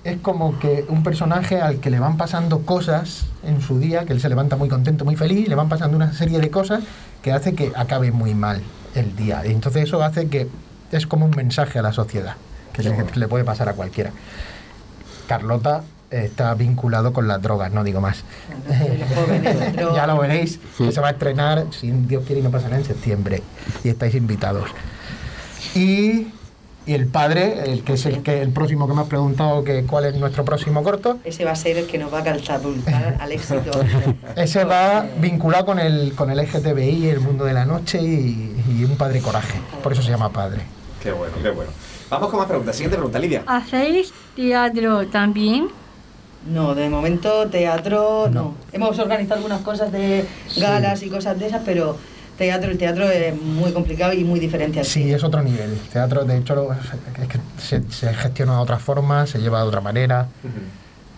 es 0.04 0.18
como 0.20 0.58
que 0.58 0.84
un 0.90 1.02
personaje 1.02 1.62
al 1.62 1.78
que 1.80 1.88
le 1.88 1.98
van 1.98 2.18
pasando 2.18 2.60
cosas 2.60 3.24
en 3.42 3.62
su 3.62 3.78
día, 3.78 4.04
que 4.04 4.12
él 4.12 4.20
se 4.20 4.28
levanta 4.28 4.56
muy 4.56 4.68
contento, 4.68 5.06
muy 5.06 5.16
feliz, 5.16 5.46
y 5.46 5.48
le 5.48 5.54
van 5.54 5.70
pasando 5.70 5.96
una 5.96 6.12
serie 6.12 6.40
de 6.40 6.50
cosas 6.50 6.82
que 7.22 7.32
hace 7.32 7.54
que 7.54 7.72
acabe 7.74 8.10
muy 8.12 8.34
mal 8.34 8.60
el 8.94 9.16
día. 9.16 9.46
Y 9.46 9.50
entonces 9.52 9.84
eso 9.84 10.02
hace 10.02 10.28
que 10.28 10.46
es 10.92 11.06
como 11.06 11.24
un 11.24 11.30
mensaje 11.34 11.78
a 11.78 11.82
la 11.82 11.92
sociedad, 11.94 12.34
que 12.74 12.82
le, 12.82 12.94
que 13.06 13.18
le 13.18 13.28
puede 13.28 13.44
pasar 13.44 13.70
a 13.70 13.72
cualquiera. 13.72 14.10
Carlota 15.26 15.82
está 16.10 16.54
vinculado 16.54 17.12
con 17.12 17.28
las 17.28 17.40
drogas, 17.42 17.72
no 17.72 17.84
digo 17.84 18.00
más. 18.00 18.24
Los 19.76 19.94
ya 19.96 20.06
lo 20.06 20.18
veréis, 20.18 20.60
que 20.78 20.92
se 20.92 21.00
va 21.00 21.08
a 21.08 21.10
estrenar, 21.12 21.66
si 21.70 21.90
Dios 21.90 22.24
quiere 22.26 22.40
y 22.40 22.44
no 22.44 22.50
pasa 22.50 22.66
nada, 22.66 22.78
en 22.78 22.84
septiembre. 22.84 23.42
Y 23.82 23.88
estáis 23.88 24.14
invitados. 24.14 24.70
Y, 25.74 26.28
y 26.86 26.94
el 26.94 27.06
padre, 27.06 27.72
el 27.72 27.82
que 27.82 27.94
es 27.94 28.06
el, 28.06 28.22
que, 28.22 28.42
el 28.42 28.50
próximo 28.50 28.86
que 28.86 28.94
me 28.94 29.02
has 29.02 29.08
preguntado 29.08 29.64
que 29.64 29.84
cuál 29.84 30.04
es 30.04 30.14
nuestro 30.16 30.44
próximo 30.44 30.82
corto, 30.82 31.18
Ese 31.24 31.44
va 31.44 31.52
a 31.52 31.56
ser 31.56 31.76
el 31.78 31.86
que 31.86 31.98
nos 31.98 32.12
va 32.12 32.20
a 32.20 32.24
catapultar 32.24 33.16
al 33.20 33.32
éxito. 33.32 33.70
ese 34.36 34.64
va 34.64 35.06
vinculado 35.18 35.66
con 35.66 35.78
el, 35.78 36.14
con 36.14 36.30
el 36.30 36.38
LGTBI, 36.38 37.08
el 37.08 37.20
mundo 37.20 37.44
de 37.44 37.54
la 37.54 37.64
noche 37.64 38.00
y, 38.00 38.54
y 38.78 38.84
un 38.84 38.96
padre 38.96 39.20
coraje. 39.20 39.58
Por 39.82 39.92
eso 39.92 40.02
se 40.02 40.10
llama 40.10 40.30
padre. 40.30 40.62
Qué 41.02 41.12
bueno, 41.12 41.34
qué 41.42 41.50
bueno. 41.50 41.70
Vamos 42.10 42.30
con 42.30 42.38
más 42.38 42.48
preguntas. 42.48 42.76
Siguiente 42.76 42.96
pregunta, 42.96 43.18
Lidia. 43.18 43.42
¿Hacéis 43.46 44.12
teatro 44.36 45.06
también? 45.08 45.68
No, 46.46 46.74
de 46.74 46.88
momento 46.88 47.48
teatro 47.48 48.28
no. 48.30 48.42
No. 48.42 48.54
Hemos 48.72 48.98
organizado 48.98 49.36
algunas 49.36 49.62
cosas 49.62 49.90
de 49.92 50.24
galas 50.56 51.02
y 51.02 51.08
cosas 51.08 51.38
de 51.38 51.46
esas, 51.46 51.62
pero 51.64 51.96
teatro, 52.36 52.70
el 52.70 52.78
teatro 52.78 53.08
es 53.10 53.40
muy 53.40 53.72
complicado 53.72 54.12
y 54.12 54.24
muy 54.24 54.40
diferente 54.40 54.84
Sí, 54.84 55.12
es 55.12 55.24
otro 55.24 55.42
nivel. 55.42 55.78
Teatro, 55.92 56.24
de 56.24 56.38
hecho, 56.38 56.72
es 56.72 57.28
que 57.28 57.38
se, 57.58 57.82
se 57.90 58.12
gestiona 58.12 58.56
de 58.56 58.62
otra 58.62 58.78
forma, 58.78 59.26
se 59.26 59.38
lleva 59.38 59.62
de 59.62 59.68
otra 59.68 59.80
manera. 59.80 60.28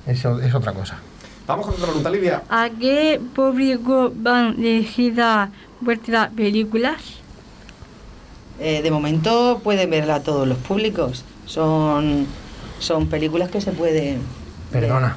Eso 0.06 0.40
es 0.40 0.54
otra 0.54 0.72
cosa. 0.72 0.98
Vamos 1.46 1.66
con 1.66 1.74
otra 1.74 1.86
pregunta, 1.86 2.10
Lidia. 2.10 2.42
¿A 2.48 2.68
qué 2.70 3.20
público 3.34 4.12
van 4.14 4.56
dirigidas 4.56 5.50
vuestras 5.80 6.30
películas? 6.30 6.96
Eh, 8.58 8.82
de 8.82 8.90
momento 8.90 9.60
pueden 9.62 9.90
verla 9.90 10.22
todos 10.22 10.46
los 10.46 10.58
públicos. 10.58 11.24
Son, 11.46 12.26
son 12.78 13.08
películas 13.08 13.50
que 13.50 13.60
se 13.60 13.72
pueden... 13.72 14.20
Perdona, 14.80 15.16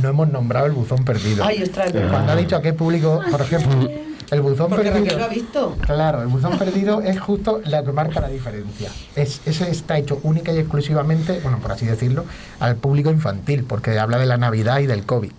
no 0.00 0.08
hemos 0.08 0.28
nombrado 0.28 0.66
el 0.66 0.72
buzón 0.72 1.04
perdido. 1.04 1.44
Ay, 1.44 1.62
ostras. 1.62 1.92
Cuando 1.92 2.32
ha 2.32 2.36
dicho 2.36 2.56
a 2.56 2.62
qué 2.62 2.72
público, 2.72 3.20
por 3.30 3.40
ejemplo, 3.40 3.88
el 4.30 4.40
buzón 4.40 4.70
Porque 4.70 4.90
Raquel 4.90 5.02
perdido. 5.02 5.18
lo 5.18 5.24
ha 5.24 5.28
visto. 5.28 5.76
Claro, 5.80 6.22
el 6.22 6.28
buzón 6.28 6.58
perdido 6.58 7.02
es 7.02 7.20
justo 7.20 7.60
la 7.64 7.84
que 7.84 7.92
marca 7.92 8.20
la 8.20 8.28
diferencia. 8.28 8.90
Es, 9.14 9.40
ese 9.44 9.70
está 9.70 9.98
hecho 9.98 10.20
única 10.22 10.52
y 10.52 10.58
exclusivamente, 10.58 11.40
bueno, 11.42 11.58
por 11.58 11.72
así 11.72 11.84
decirlo, 11.84 12.24
al 12.60 12.76
público 12.76 13.10
infantil, 13.10 13.64
porque 13.64 13.98
habla 13.98 14.18
de 14.18 14.26
la 14.26 14.38
Navidad 14.38 14.78
y 14.80 14.86
del 14.86 15.04
COVID. 15.04 15.32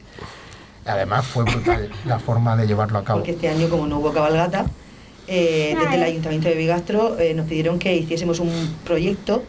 Además, 0.85 1.25
fue 1.25 1.45
brutal 1.45 1.89
la 2.05 2.19
forma 2.19 2.55
de 2.55 2.67
llevarlo 2.67 2.99
a 2.99 3.03
cabo. 3.03 3.19
Porque 3.19 3.31
este 3.31 3.49
año, 3.49 3.69
como 3.69 3.87
no 3.87 3.99
hubo 3.99 4.11
cabalgata, 4.13 4.65
eh, 5.27 5.75
desde 5.79 5.95
el 5.95 6.03
Ayuntamiento 6.03 6.49
de 6.49 6.55
Bigastro 6.55 7.17
eh, 7.17 7.33
nos 7.33 7.47
pidieron 7.47 7.79
que 7.79 7.95
hiciésemos 7.95 8.41
un 8.41 8.51
proyecto 8.83 9.41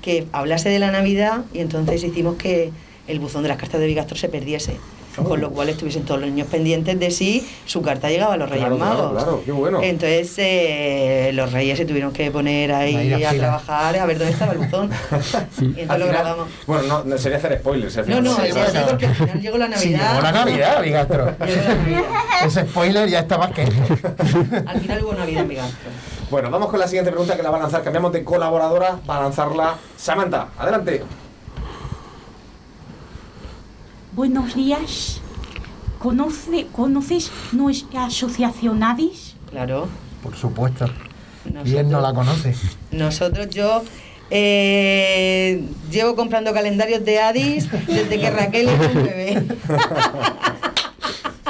que 0.00 0.28
hablase 0.32 0.68
de 0.68 0.78
la 0.78 0.92
Navidad 0.92 1.44
y 1.52 1.58
entonces 1.58 2.04
hicimos 2.04 2.36
que 2.36 2.70
el 3.08 3.20
buzón 3.20 3.42
de 3.42 3.48
las 3.48 3.58
cartas 3.58 3.80
de 3.80 3.86
Bigastro 3.86 4.16
se 4.16 4.28
perdiese. 4.28 4.78
Oh. 5.18 5.24
Con 5.24 5.40
lo 5.40 5.50
cual 5.50 5.70
estuviesen 5.70 6.02
todos 6.04 6.20
los 6.20 6.28
niños 6.28 6.46
pendientes 6.48 7.00
de 7.00 7.10
si 7.10 7.48
su 7.64 7.80
carta 7.80 8.10
llegaba 8.10 8.34
a 8.34 8.36
los 8.36 8.50
Reyes 8.50 8.66
Claro, 8.66 8.76
claro, 8.76 8.94
Magos. 8.96 9.12
claro, 9.22 9.42
qué 9.46 9.52
bueno. 9.52 9.80
Entonces 9.82 10.34
eh, 10.36 11.30
los 11.32 11.52
Reyes 11.52 11.78
se 11.78 11.86
tuvieron 11.86 12.12
que 12.12 12.30
poner 12.30 12.70
ahí 12.70 13.24
a 13.24 13.30
a 13.30 13.32
trabajar 13.34 13.96
a 13.98 14.04
ver 14.04 14.18
dónde 14.18 14.34
estaba 14.34 14.52
el 14.52 14.58
buzón. 14.58 14.90
y 15.58 15.80
entonces 15.80 15.88
Al 15.88 16.00
lo 16.00 16.06
final- 16.06 16.22
grabamos. 16.22 16.48
bueno, 16.66 16.82
no, 16.86 17.04
no, 17.04 17.16
sería 17.16 17.38
hacer 17.38 17.58
spoilers. 17.60 17.96
al 17.96 18.10
No, 18.10 18.16
final. 18.16 18.24
no, 18.24 18.36
Sí, 18.36 18.42
es 18.48 18.54
bueno. 18.54 18.68
así 18.68 18.78
porque 18.90 19.06
al 19.06 19.14
final 19.14 19.40
llegó 19.40 19.56
la 19.56 19.66
Sí, 19.66 19.72
Navidad. 19.90 20.10
llegó 20.10 20.22
la 20.22 20.32
Navidad, 20.32 20.82
Bigastro. 20.82 21.24
Llegó 21.46 21.62
la 21.62 21.74
Navidad. 21.76 22.02
Ese 22.44 22.60
spoiler 22.66 23.08
ya 23.08 23.18
está 23.20 23.38
más 23.38 23.50
que. 23.52 23.62
Al 24.66 24.80
final 24.82 25.02
hubo 25.02 25.14
Navidad 25.14 25.42
en 25.44 25.48
Bigastro. 25.48 25.90
Bueno, 26.30 26.50
vamos 26.50 26.68
con 26.68 26.78
la 26.78 26.86
siguiente 26.88 27.10
pregunta 27.10 27.34
que 27.38 27.42
la 27.42 27.48
va 27.50 27.56
a 27.56 27.60
lanzar. 27.62 27.82
Cambiamos 27.82 28.12
de 28.12 28.22
colaboradora 28.22 28.98
para 29.06 29.22
lanzarla 29.22 29.76
Samantha. 29.96 30.48
Adelante. 30.58 31.02
Buenos 34.16 34.54
días. 34.54 35.20
¿Conoce, 35.98 36.68
¿Conoces 36.72 37.30
nuestra 37.52 38.06
asociación 38.06 38.82
ADIS? 38.82 39.34
Claro. 39.50 39.88
Por 40.22 40.34
supuesto. 40.34 40.86
¿Quién 41.64 41.90
no 41.90 42.00
la 42.00 42.14
conoce? 42.14 42.54
nosotros 42.92 43.50
yo 43.50 43.82
eh, 44.30 45.62
llevo 45.90 46.16
comprando 46.16 46.54
calendarios 46.54 47.04
de 47.04 47.18
Addis 47.20 47.68
desde 47.86 48.18
que 48.18 48.30
Raquel 48.30 48.70
era 48.70 48.88
un 48.88 48.94
bebé. 48.94 49.44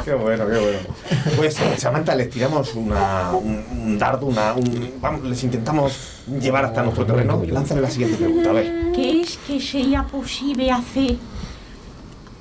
Qué 0.04 0.14
bueno, 0.14 0.46
qué 0.46 0.58
bueno. 0.58 0.78
Pues, 1.36 1.60
Samantha, 1.78 2.14
les 2.14 2.30
tiramos 2.30 2.74
una, 2.76 3.32
un, 3.32 3.64
un 3.72 3.98
dardo, 3.98 4.26
una, 4.26 4.54
un, 4.54 4.92
vamos, 5.00 5.24
les 5.24 5.42
intentamos 5.42 6.22
llevar 6.40 6.64
hasta 6.64 6.82
nuestro 6.84 7.04
terreno. 7.04 7.42
Lánzale 7.44 7.80
la 7.80 7.90
siguiente 7.90 8.16
pregunta, 8.16 8.50
a 8.50 8.52
ver. 8.52 8.92
¿Crees 8.92 9.36
que 9.44 9.60
sería 9.60 10.04
posible 10.04 10.70
hacer 10.70 11.16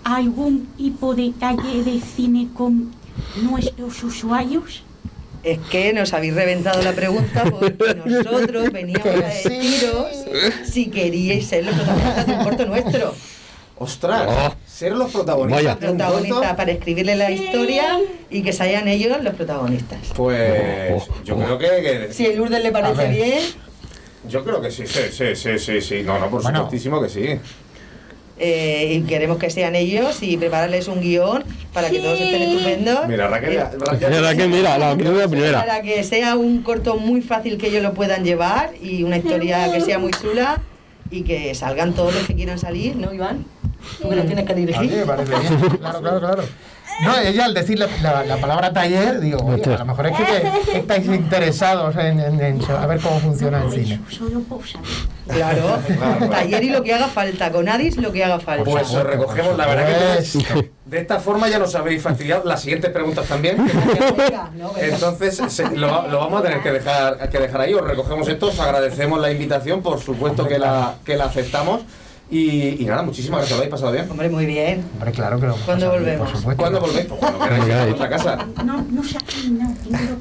algún 0.06 0.68
tipo 0.78 1.14
de 1.16 1.34
taller 1.38 1.84
de 1.84 2.00
cine 2.00 2.48
con 2.54 2.94
nuestros 3.42 4.02
usuarios? 4.04 4.84
Es 5.44 5.60
que 5.70 5.94
nos 5.94 6.14
habéis 6.14 6.34
reventado 6.36 6.82
la 6.82 6.94
pregunta 6.94 7.44
porque 7.50 7.76
nosotros 8.06 8.72
veníamos 8.72 9.06
a 9.08 9.12
Que 9.14 9.32
sí. 9.32 9.50
deciros 9.50 10.08
si 10.64 10.88
queríais 10.88 11.46
ser 11.48 11.66
los 11.66 11.76
protagonistas 11.76 12.26
de 12.28 12.34
un 12.34 12.44
corto 12.44 12.66
nuestro. 12.66 13.14
¡Ostras! 13.78 14.24
Oh. 14.28 14.56
Ser 14.66 14.94
los 14.94 15.12
protagonistas 15.12 15.78
Vaya. 15.78 16.56
para 16.56 16.72
escribirle 16.72 17.16
la 17.16 17.30
historia 17.30 18.00
y 18.30 18.42
que 18.42 18.54
sean 18.54 18.88
ellos 18.88 19.22
los 19.22 19.34
protagonistas. 19.36 20.00
Pues 20.16 21.04
yo 21.26 21.36
creo 21.36 21.58
que, 21.58 21.68
que- 22.08 22.14
Si 22.14 22.26
a 22.26 22.34
Lourdes 22.36 22.64
le 22.64 22.72
parece 22.72 23.10
bien, 23.10 23.44
yo 24.30 24.44
creo 24.44 24.62
que 24.62 24.72
sí, 24.72 24.88
sí, 24.88 25.00
sí, 25.12 25.36
sí, 25.36 25.60
sí, 25.60 25.82
sí. 25.82 26.04
No, 26.04 26.18
no, 26.20 26.30
por 26.30 26.42
Bueno. 26.42 26.60
supuestísimo 26.60 27.02
que 27.02 27.10
sí. 27.10 27.40
Eh, 28.38 28.94
y 28.94 29.01
queremos 29.08 29.38
que 29.38 29.50
sean 29.50 29.75
ellos 29.75 30.22
y 30.22 30.36
prepararles 30.38 30.88
un 30.88 31.00
guion 31.01 31.44
para 31.74 31.89
que 31.89 32.00
todos 32.00 32.20
estén 32.20 32.42
estupendos. 32.42 33.08
Mira, 33.08 33.27
Raquel, 33.27 33.54
Es 33.54 34.00
verdad 34.00 34.36
que 34.36 34.48
mira, 34.48 34.77
la 34.77 34.96
quiero 34.96 35.13
la 35.13 35.27
primera. 35.27 35.60
Para 35.65 35.82
que 35.82 36.04
sea 36.04 36.36
un 36.36 36.62
corto 36.62 36.98
muy 36.98 37.22
fácil 37.22 37.58
que 37.58 37.68
ellos 37.68 37.84
lo 37.84 37.94
puedan 37.94 38.24
llevar 38.24 38.72
y 38.82 39.04
una 39.04 39.18
historia 39.18 39.72
que 39.72 39.82
sea 39.82 40.00
muy 40.00 40.12
chula 40.12 40.62
y 41.12 41.22
que 41.22 41.54
salgan 41.56 41.94
todos 41.94 42.13
los 42.13 42.24
que 42.27 42.36
quieran 42.36 42.60
salir, 42.60 42.96
¿no, 42.96 43.13
Iván? 43.13 43.46
Tú 44.01 44.10
que 44.10 44.15
lo 44.15 44.24
tienes 44.24 44.46
que 44.46 44.54
A 44.54 44.56
mí 44.56 44.65
me 44.65 44.72
dirigir. 44.74 45.06
parece 45.06 45.32
bien. 45.39 45.60
Claro, 45.77 46.00
claro, 46.01 46.20
claro. 46.20 46.44
No, 47.04 47.18
ella 47.20 47.46
al 47.46 47.54
decir 47.54 47.78
la, 47.78 47.88
la- 48.02 48.24
la 48.24 48.38
palabra 48.38 48.72
taller, 48.72 49.20
digo, 49.20 49.40
oye, 49.46 49.62
a 49.74 49.78
lo 49.80 49.86
mejor 49.86 50.08
es 50.08 50.14
que, 50.18 50.72
que 50.72 50.78
estáis 50.80 51.06
interesados 51.08 51.96
en, 51.98 52.20
en- 52.22 52.40
en 52.42 52.62
saber 52.62 53.00
cómo 53.02 53.20
funciona 53.20 53.62
el 53.64 53.72
cine. 53.72 54.00
Claro, 55.28 55.80
Claro. 55.88 56.30
taller 56.30 56.64
y 56.64 56.70
lo 56.70 56.84
que 56.84 56.94
haga 56.94 57.08
falta, 57.08 57.52
con 57.52 57.68
Adis 57.68 57.98
lo 57.98 58.12
que 58.12 58.24
haga 58.24 58.40
falta. 58.40 58.64
Pues 58.64 58.90
os 58.92 59.04
recogemos, 59.04 59.58
la 59.58 59.66
verdad 59.68 59.88
que 59.88 59.94
Pues, 60.54 60.66
de 60.86 61.00
esta 61.00 61.20
forma 61.20 61.50
ya 61.50 61.60
nos 61.60 61.74
habéis 61.75 62.02
fastidiado 62.02 62.44
las 62.46 62.62
siguientes 62.62 62.92
preguntas 62.92 63.25
también. 63.28 63.58
Entonces 64.80 65.42
se- 65.50 65.75
lo, 65.75 65.88
va- 65.92 66.08
lo 66.08 66.20
vamos 66.20 66.40
a 66.40 66.44
tener 66.44 66.62
que 66.62 66.72
dejar, 66.72 67.30
que 67.30 67.40
dejar 67.40 67.62
ahí. 67.62 67.74
Os 67.74 67.84
recogemos 67.84 68.28
esto, 68.28 68.48
os 68.48 68.60
agradecemos 68.60 69.20
la 69.20 69.32
invitación, 69.32 69.82
por 69.82 70.00
supuesto 70.00 70.48
que 70.48 70.60
la, 70.60 70.96
que 71.04 71.18
la 71.18 71.25
aceptamos. 71.25 71.82
Y, 72.32 72.82
y 72.82 72.86
nada, 72.86 73.03
muchísimas 73.03 73.41
gracias, 73.41 73.51
lo 73.58 73.62
habéis 73.63 73.72
pasado 73.72 73.91
bien. 73.91 74.10
Hombre, 74.10 74.29
muy 74.29 74.48
bien. 74.48 74.84
Hombre, 74.96 75.12
claro 75.12 75.39
que 75.39 75.46
lo 75.46 75.55
¿Cuándo 75.58 75.91
volvemos? 75.91 76.27
Por 76.32 76.38
supuesto. 76.39 76.60
¿Cuándo 76.63 76.79
volvéis? 76.82 77.05
Pues 77.05 77.20
cuando 77.20 77.39
queráis 77.39 77.74
a 77.74 77.86
vuestra 77.86 78.10
casa. 78.10 78.48
No, 78.65 78.82
no 78.82 79.03
se 79.03 79.17
ha 79.17 79.22
terminado. 79.22 79.74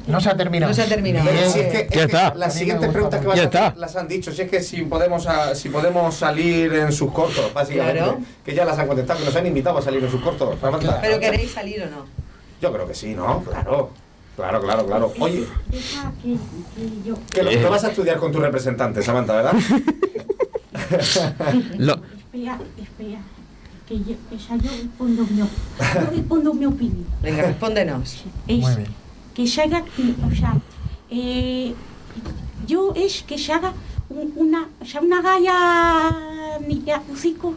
No 0.07 0.21
se 0.21 0.29
ha 0.29 0.37
terminado. 0.37 0.69
No 0.69 0.75
se 0.75 0.81
ha 0.83 0.85
terminado. 0.87 1.31
Bien. 1.31 1.49
Si 1.51 1.59
es 1.61 1.67
que, 1.71 1.79
es 1.79 1.89
Ya 1.89 2.03
está. 2.03 2.35
las 2.35 2.53
siguientes 2.53 2.89
preguntas 2.91 3.19
que 3.21 3.27
vas 3.27 3.39
a 3.39 3.43
hacer 3.43 3.77
las 3.77 3.95
han 3.95 4.07
dicho. 4.07 4.31
Si 4.31 4.41
es 4.43 4.49
que 4.51 4.61
si 4.61 4.83
podemos, 4.83 5.25
a- 5.25 5.55
si 5.55 5.69
podemos 5.69 6.13
salir 6.15 6.71
en 6.75 6.91
sus 6.91 7.11
cortos, 7.11 7.51
básicamente. 7.53 7.97
Claro. 7.99 8.19
Que 8.45 8.53
ya 8.53 8.65
las 8.65 8.77
han 8.77 8.87
contestado, 8.87 9.19
que 9.19 9.25
nos 9.25 9.35
han 9.35 9.47
invitado 9.47 9.77
a 9.79 9.81
salir 9.81 10.03
en 10.03 10.11
sus 10.11 10.21
cortos. 10.21 10.59
Samantha. 10.61 11.01
¿Pero 11.01 11.19
queréis 11.19 11.51
salir 11.51 11.81
o 11.83 11.89
no? 11.89 12.05
Yo 12.61 12.71
creo 12.71 12.87
que 12.87 12.93
sí, 12.93 13.15
¿no? 13.15 13.41
Claro. 13.43 13.89
Claro, 14.35 14.61
claro, 14.61 14.85
claro. 14.85 15.13
Oye, 15.19 15.45
Deja 15.69 16.11
que, 16.21 16.33
que 16.33 17.07
yo. 17.07 17.15
que 17.31 17.41
lo, 17.41 17.51
lo 17.51 17.69
vas 17.71 17.85
a 17.85 17.87
estudiar 17.87 18.17
con 18.17 18.31
tu 18.33 18.39
representante, 18.39 19.01
Samantha, 19.01 19.33
¿verdad? 19.33 19.53
Lo- 21.77 22.01
Espera, 22.17 22.59
espera. 22.81 23.19
Que 23.87 23.99
yo, 23.99 24.15
esa 24.35 24.55
yo 24.57 24.69
respondo 24.71 25.23
mi, 25.29 25.37
yo 25.37 25.45
respondo 26.11 26.53
mi 26.53 26.65
opinión. 26.65 27.05
Venga, 27.21 27.43
respóndenos. 27.43 28.23
Es 28.47 28.57
Muy 28.59 28.75
bien. 28.75 28.87
que 29.35 29.45
se 29.47 29.61
haga, 29.61 29.83
o 30.31 30.35
sea, 30.35 30.55
eh, 31.11 31.73
yo 32.65 32.93
es 32.95 33.23
que 33.23 33.37
se 33.37 33.53
haga 33.53 33.73
un- 34.09 34.33
una, 34.35 34.67
o 34.81 34.85
sea, 34.85 35.01
una 35.01 35.21
galla 35.21 36.57
ni 36.67 36.79
de 36.79 36.93
hocico. 37.13 37.53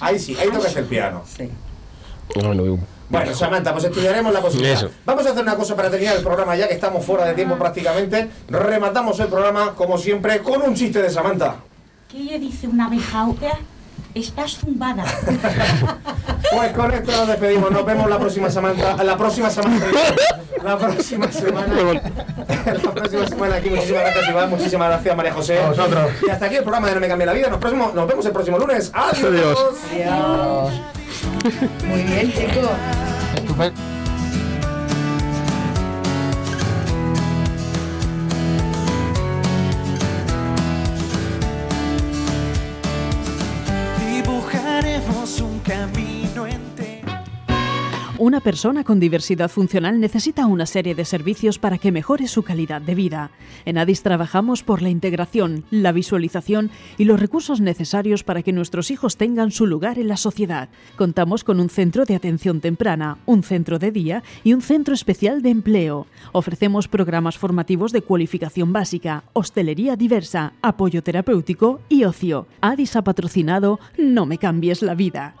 Ahí 0.00 0.18
sí, 0.18 0.34
ahí 0.40 0.48
tocas 0.50 0.74
el 0.76 0.84
piano. 0.86 1.22
Sí. 1.26 1.48
Bueno, 2.34 2.78
Bueno, 3.10 3.34
Samantha, 3.34 3.72
pues 3.72 3.84
estudiaremos 3.84 4.32
la 4.32 4.40
posibilidad. 4.40 4.76
Eso. 4.76 4.90
Vamos 5.04 5.26
a 5.26 5.30
hacer 5.30 5.42
una 5.42 5.56
cosa 5.56 5.74
para 5.76 5.90
terminar 5.90 6.16
el 6.16 6.22
programa 6.22 6.54
ya 6.56 6.68
que 6.68 6.74
estamos 6.74 7.04
fuera 7.04 7.26
de 7.26 7.34
tiempo 7.34 7.56
prácticamente. 7.56 8.30
Rematamos 8.48 9.18
el 9.20 9.26
programa, 9.26 9.74
como 9.74 9.98
siempre, 9.98 10.38
con 10.40 10.62
un 10.62 10.74
chiste 10.74 11.02
de 11.02 11.10
Samantha. 11.10 11.56
¿Qué 12.10 12.18
le 12.18 12.38
dice 12.38 12.66
una 12.66 12.86
abeja? 12.86 13.26
Estás 14.14 14.58
zumbada. 14.58 15.04
Pues 16.52 16.72
con 16.72 16.90
esto 16.92 17.12
nos 17.12 17.28
despedimos. 17.28 17.70
Nos 17.70 17.84
vemos 17.86 18.10
la 18.10 18.18
próxima 18.18 18.50
Samantha. 18.50 19.04
La 19.04 19.16
próxima 19.16 19.48
semana. 19.50 19.80
La 20.64 20.76
próxima 20.76 21.30
semana. 21.30 21.72
La 22.66 22.90
próxima 22.90 23.26
semana 23.28 23.54
aquí. 23.56 23.70
Muchísimas 23.70 24.02
gracias, 24.02 24.28
Iván. 24.30 24.50
Muchísimas 24.50 24.88
gracias, 24.88 25.16
María 25.16 25.32
José. 25.32 25.62
A 25.62 25.68
vosotros. 25.68 26.10
Y 26.26 26.30
hasta 26.30 26.46
aquí 26.46 26.56
el 26.56 26.62
programa 26.64 26.88
de 26.88 26.94
No 26.94 27.00
Me 27.00 27.06
Cambia 27.06 27.26
la 27.26 27.32
Vida. 27.34 27.48
Nos, 27.50 27.60
próximo- 27.60 27.92
nos 27.94 28.08
vemos 28.08 28.26
el 28.26 28.32
próximo 28.32 28.58
lunes. 28.58 28.90
Adiós. 28.92 29.24
Adiós. 29.24 29.58
Adiós. 29.92 30.72
Muy 31.86 32.02
bien, 32.02 32.32
chicos. 32.32 32.70
Estupendo. 33.36 33.80
Una 48.20 48.40
persona 48.40 48.84
con 48.84 49.00
diversidad 49.00 49.48
funcional 49.48 49.98
necesita 49.98 50.44
una 50.44 50.66
serie 50.66 50.94
de 50.94 51.06
servicios 51.06 51.58
para 51.58 51.78
que 51.78 51.90
mejore 51.90 52.28
su 52.28 52.42
calidad 52.42 52.82
de 52.82 52.94
vida. 52.94 53.30
En 53.64 53.78
ADIS 53.78 54.02
trabajamos 54.02 54.62
por 54.62 54.82
la 54.82 54.90
integración, 54.90 55.64
la 55.70 55.90
visualización 55.90 56.70
y 56.98 57.06
los 57.06 57.18
recursos 57.18 57.62
necesarios 57.62 58.22
para 58.22 58.42
que 58.42 58.52
nuestros 58.52 58.90
hijos 58.90 59.16
tengan 59.16 59.50
su 59.52 59.66
lugar 59.66 59.98
en 59.98 60.08
la 60.08 60.18
sociedad. 60.18 60.68
Contamos 60.98 61.44
con 61.44 61.60
un 61.60 61.70
centro 61.70 62.04
de 62.04 62.14
atención 62.14 62.60
temprana, 62.60 63.16
un 63.24 63.42
centro 63.42 63.78
de 63.78 63.90
día 63.90 64.22
y 64.44 64.52
un 64.52 64.60
centro 64.60 64.92
especial 64.92 65.40
de 65.40 65.48
empleo. 65.48 66.06
Ofrecemos 66.32 66.88
programas 66.88 67.38
formativos 67.38 67.90
de 67.90 68.02
cualificación 68.02 68.70
básica, 68.70 69.24
hostelería 69.32 69.96
diversa, 69.96 70.52
apoyo 70.60 71.02
terapéutico 71.02 71.80
y 71.88 72.04
ocio. 72.04 72.46
ADIS 72.60 72.96
ha 72.96 73.02
patrocinado 73.02 73.80
No 73.96 74.26
me 74.26 74.36
cambies 74.36 74.82
la 74.82 74.94
vida. 74.94 75.36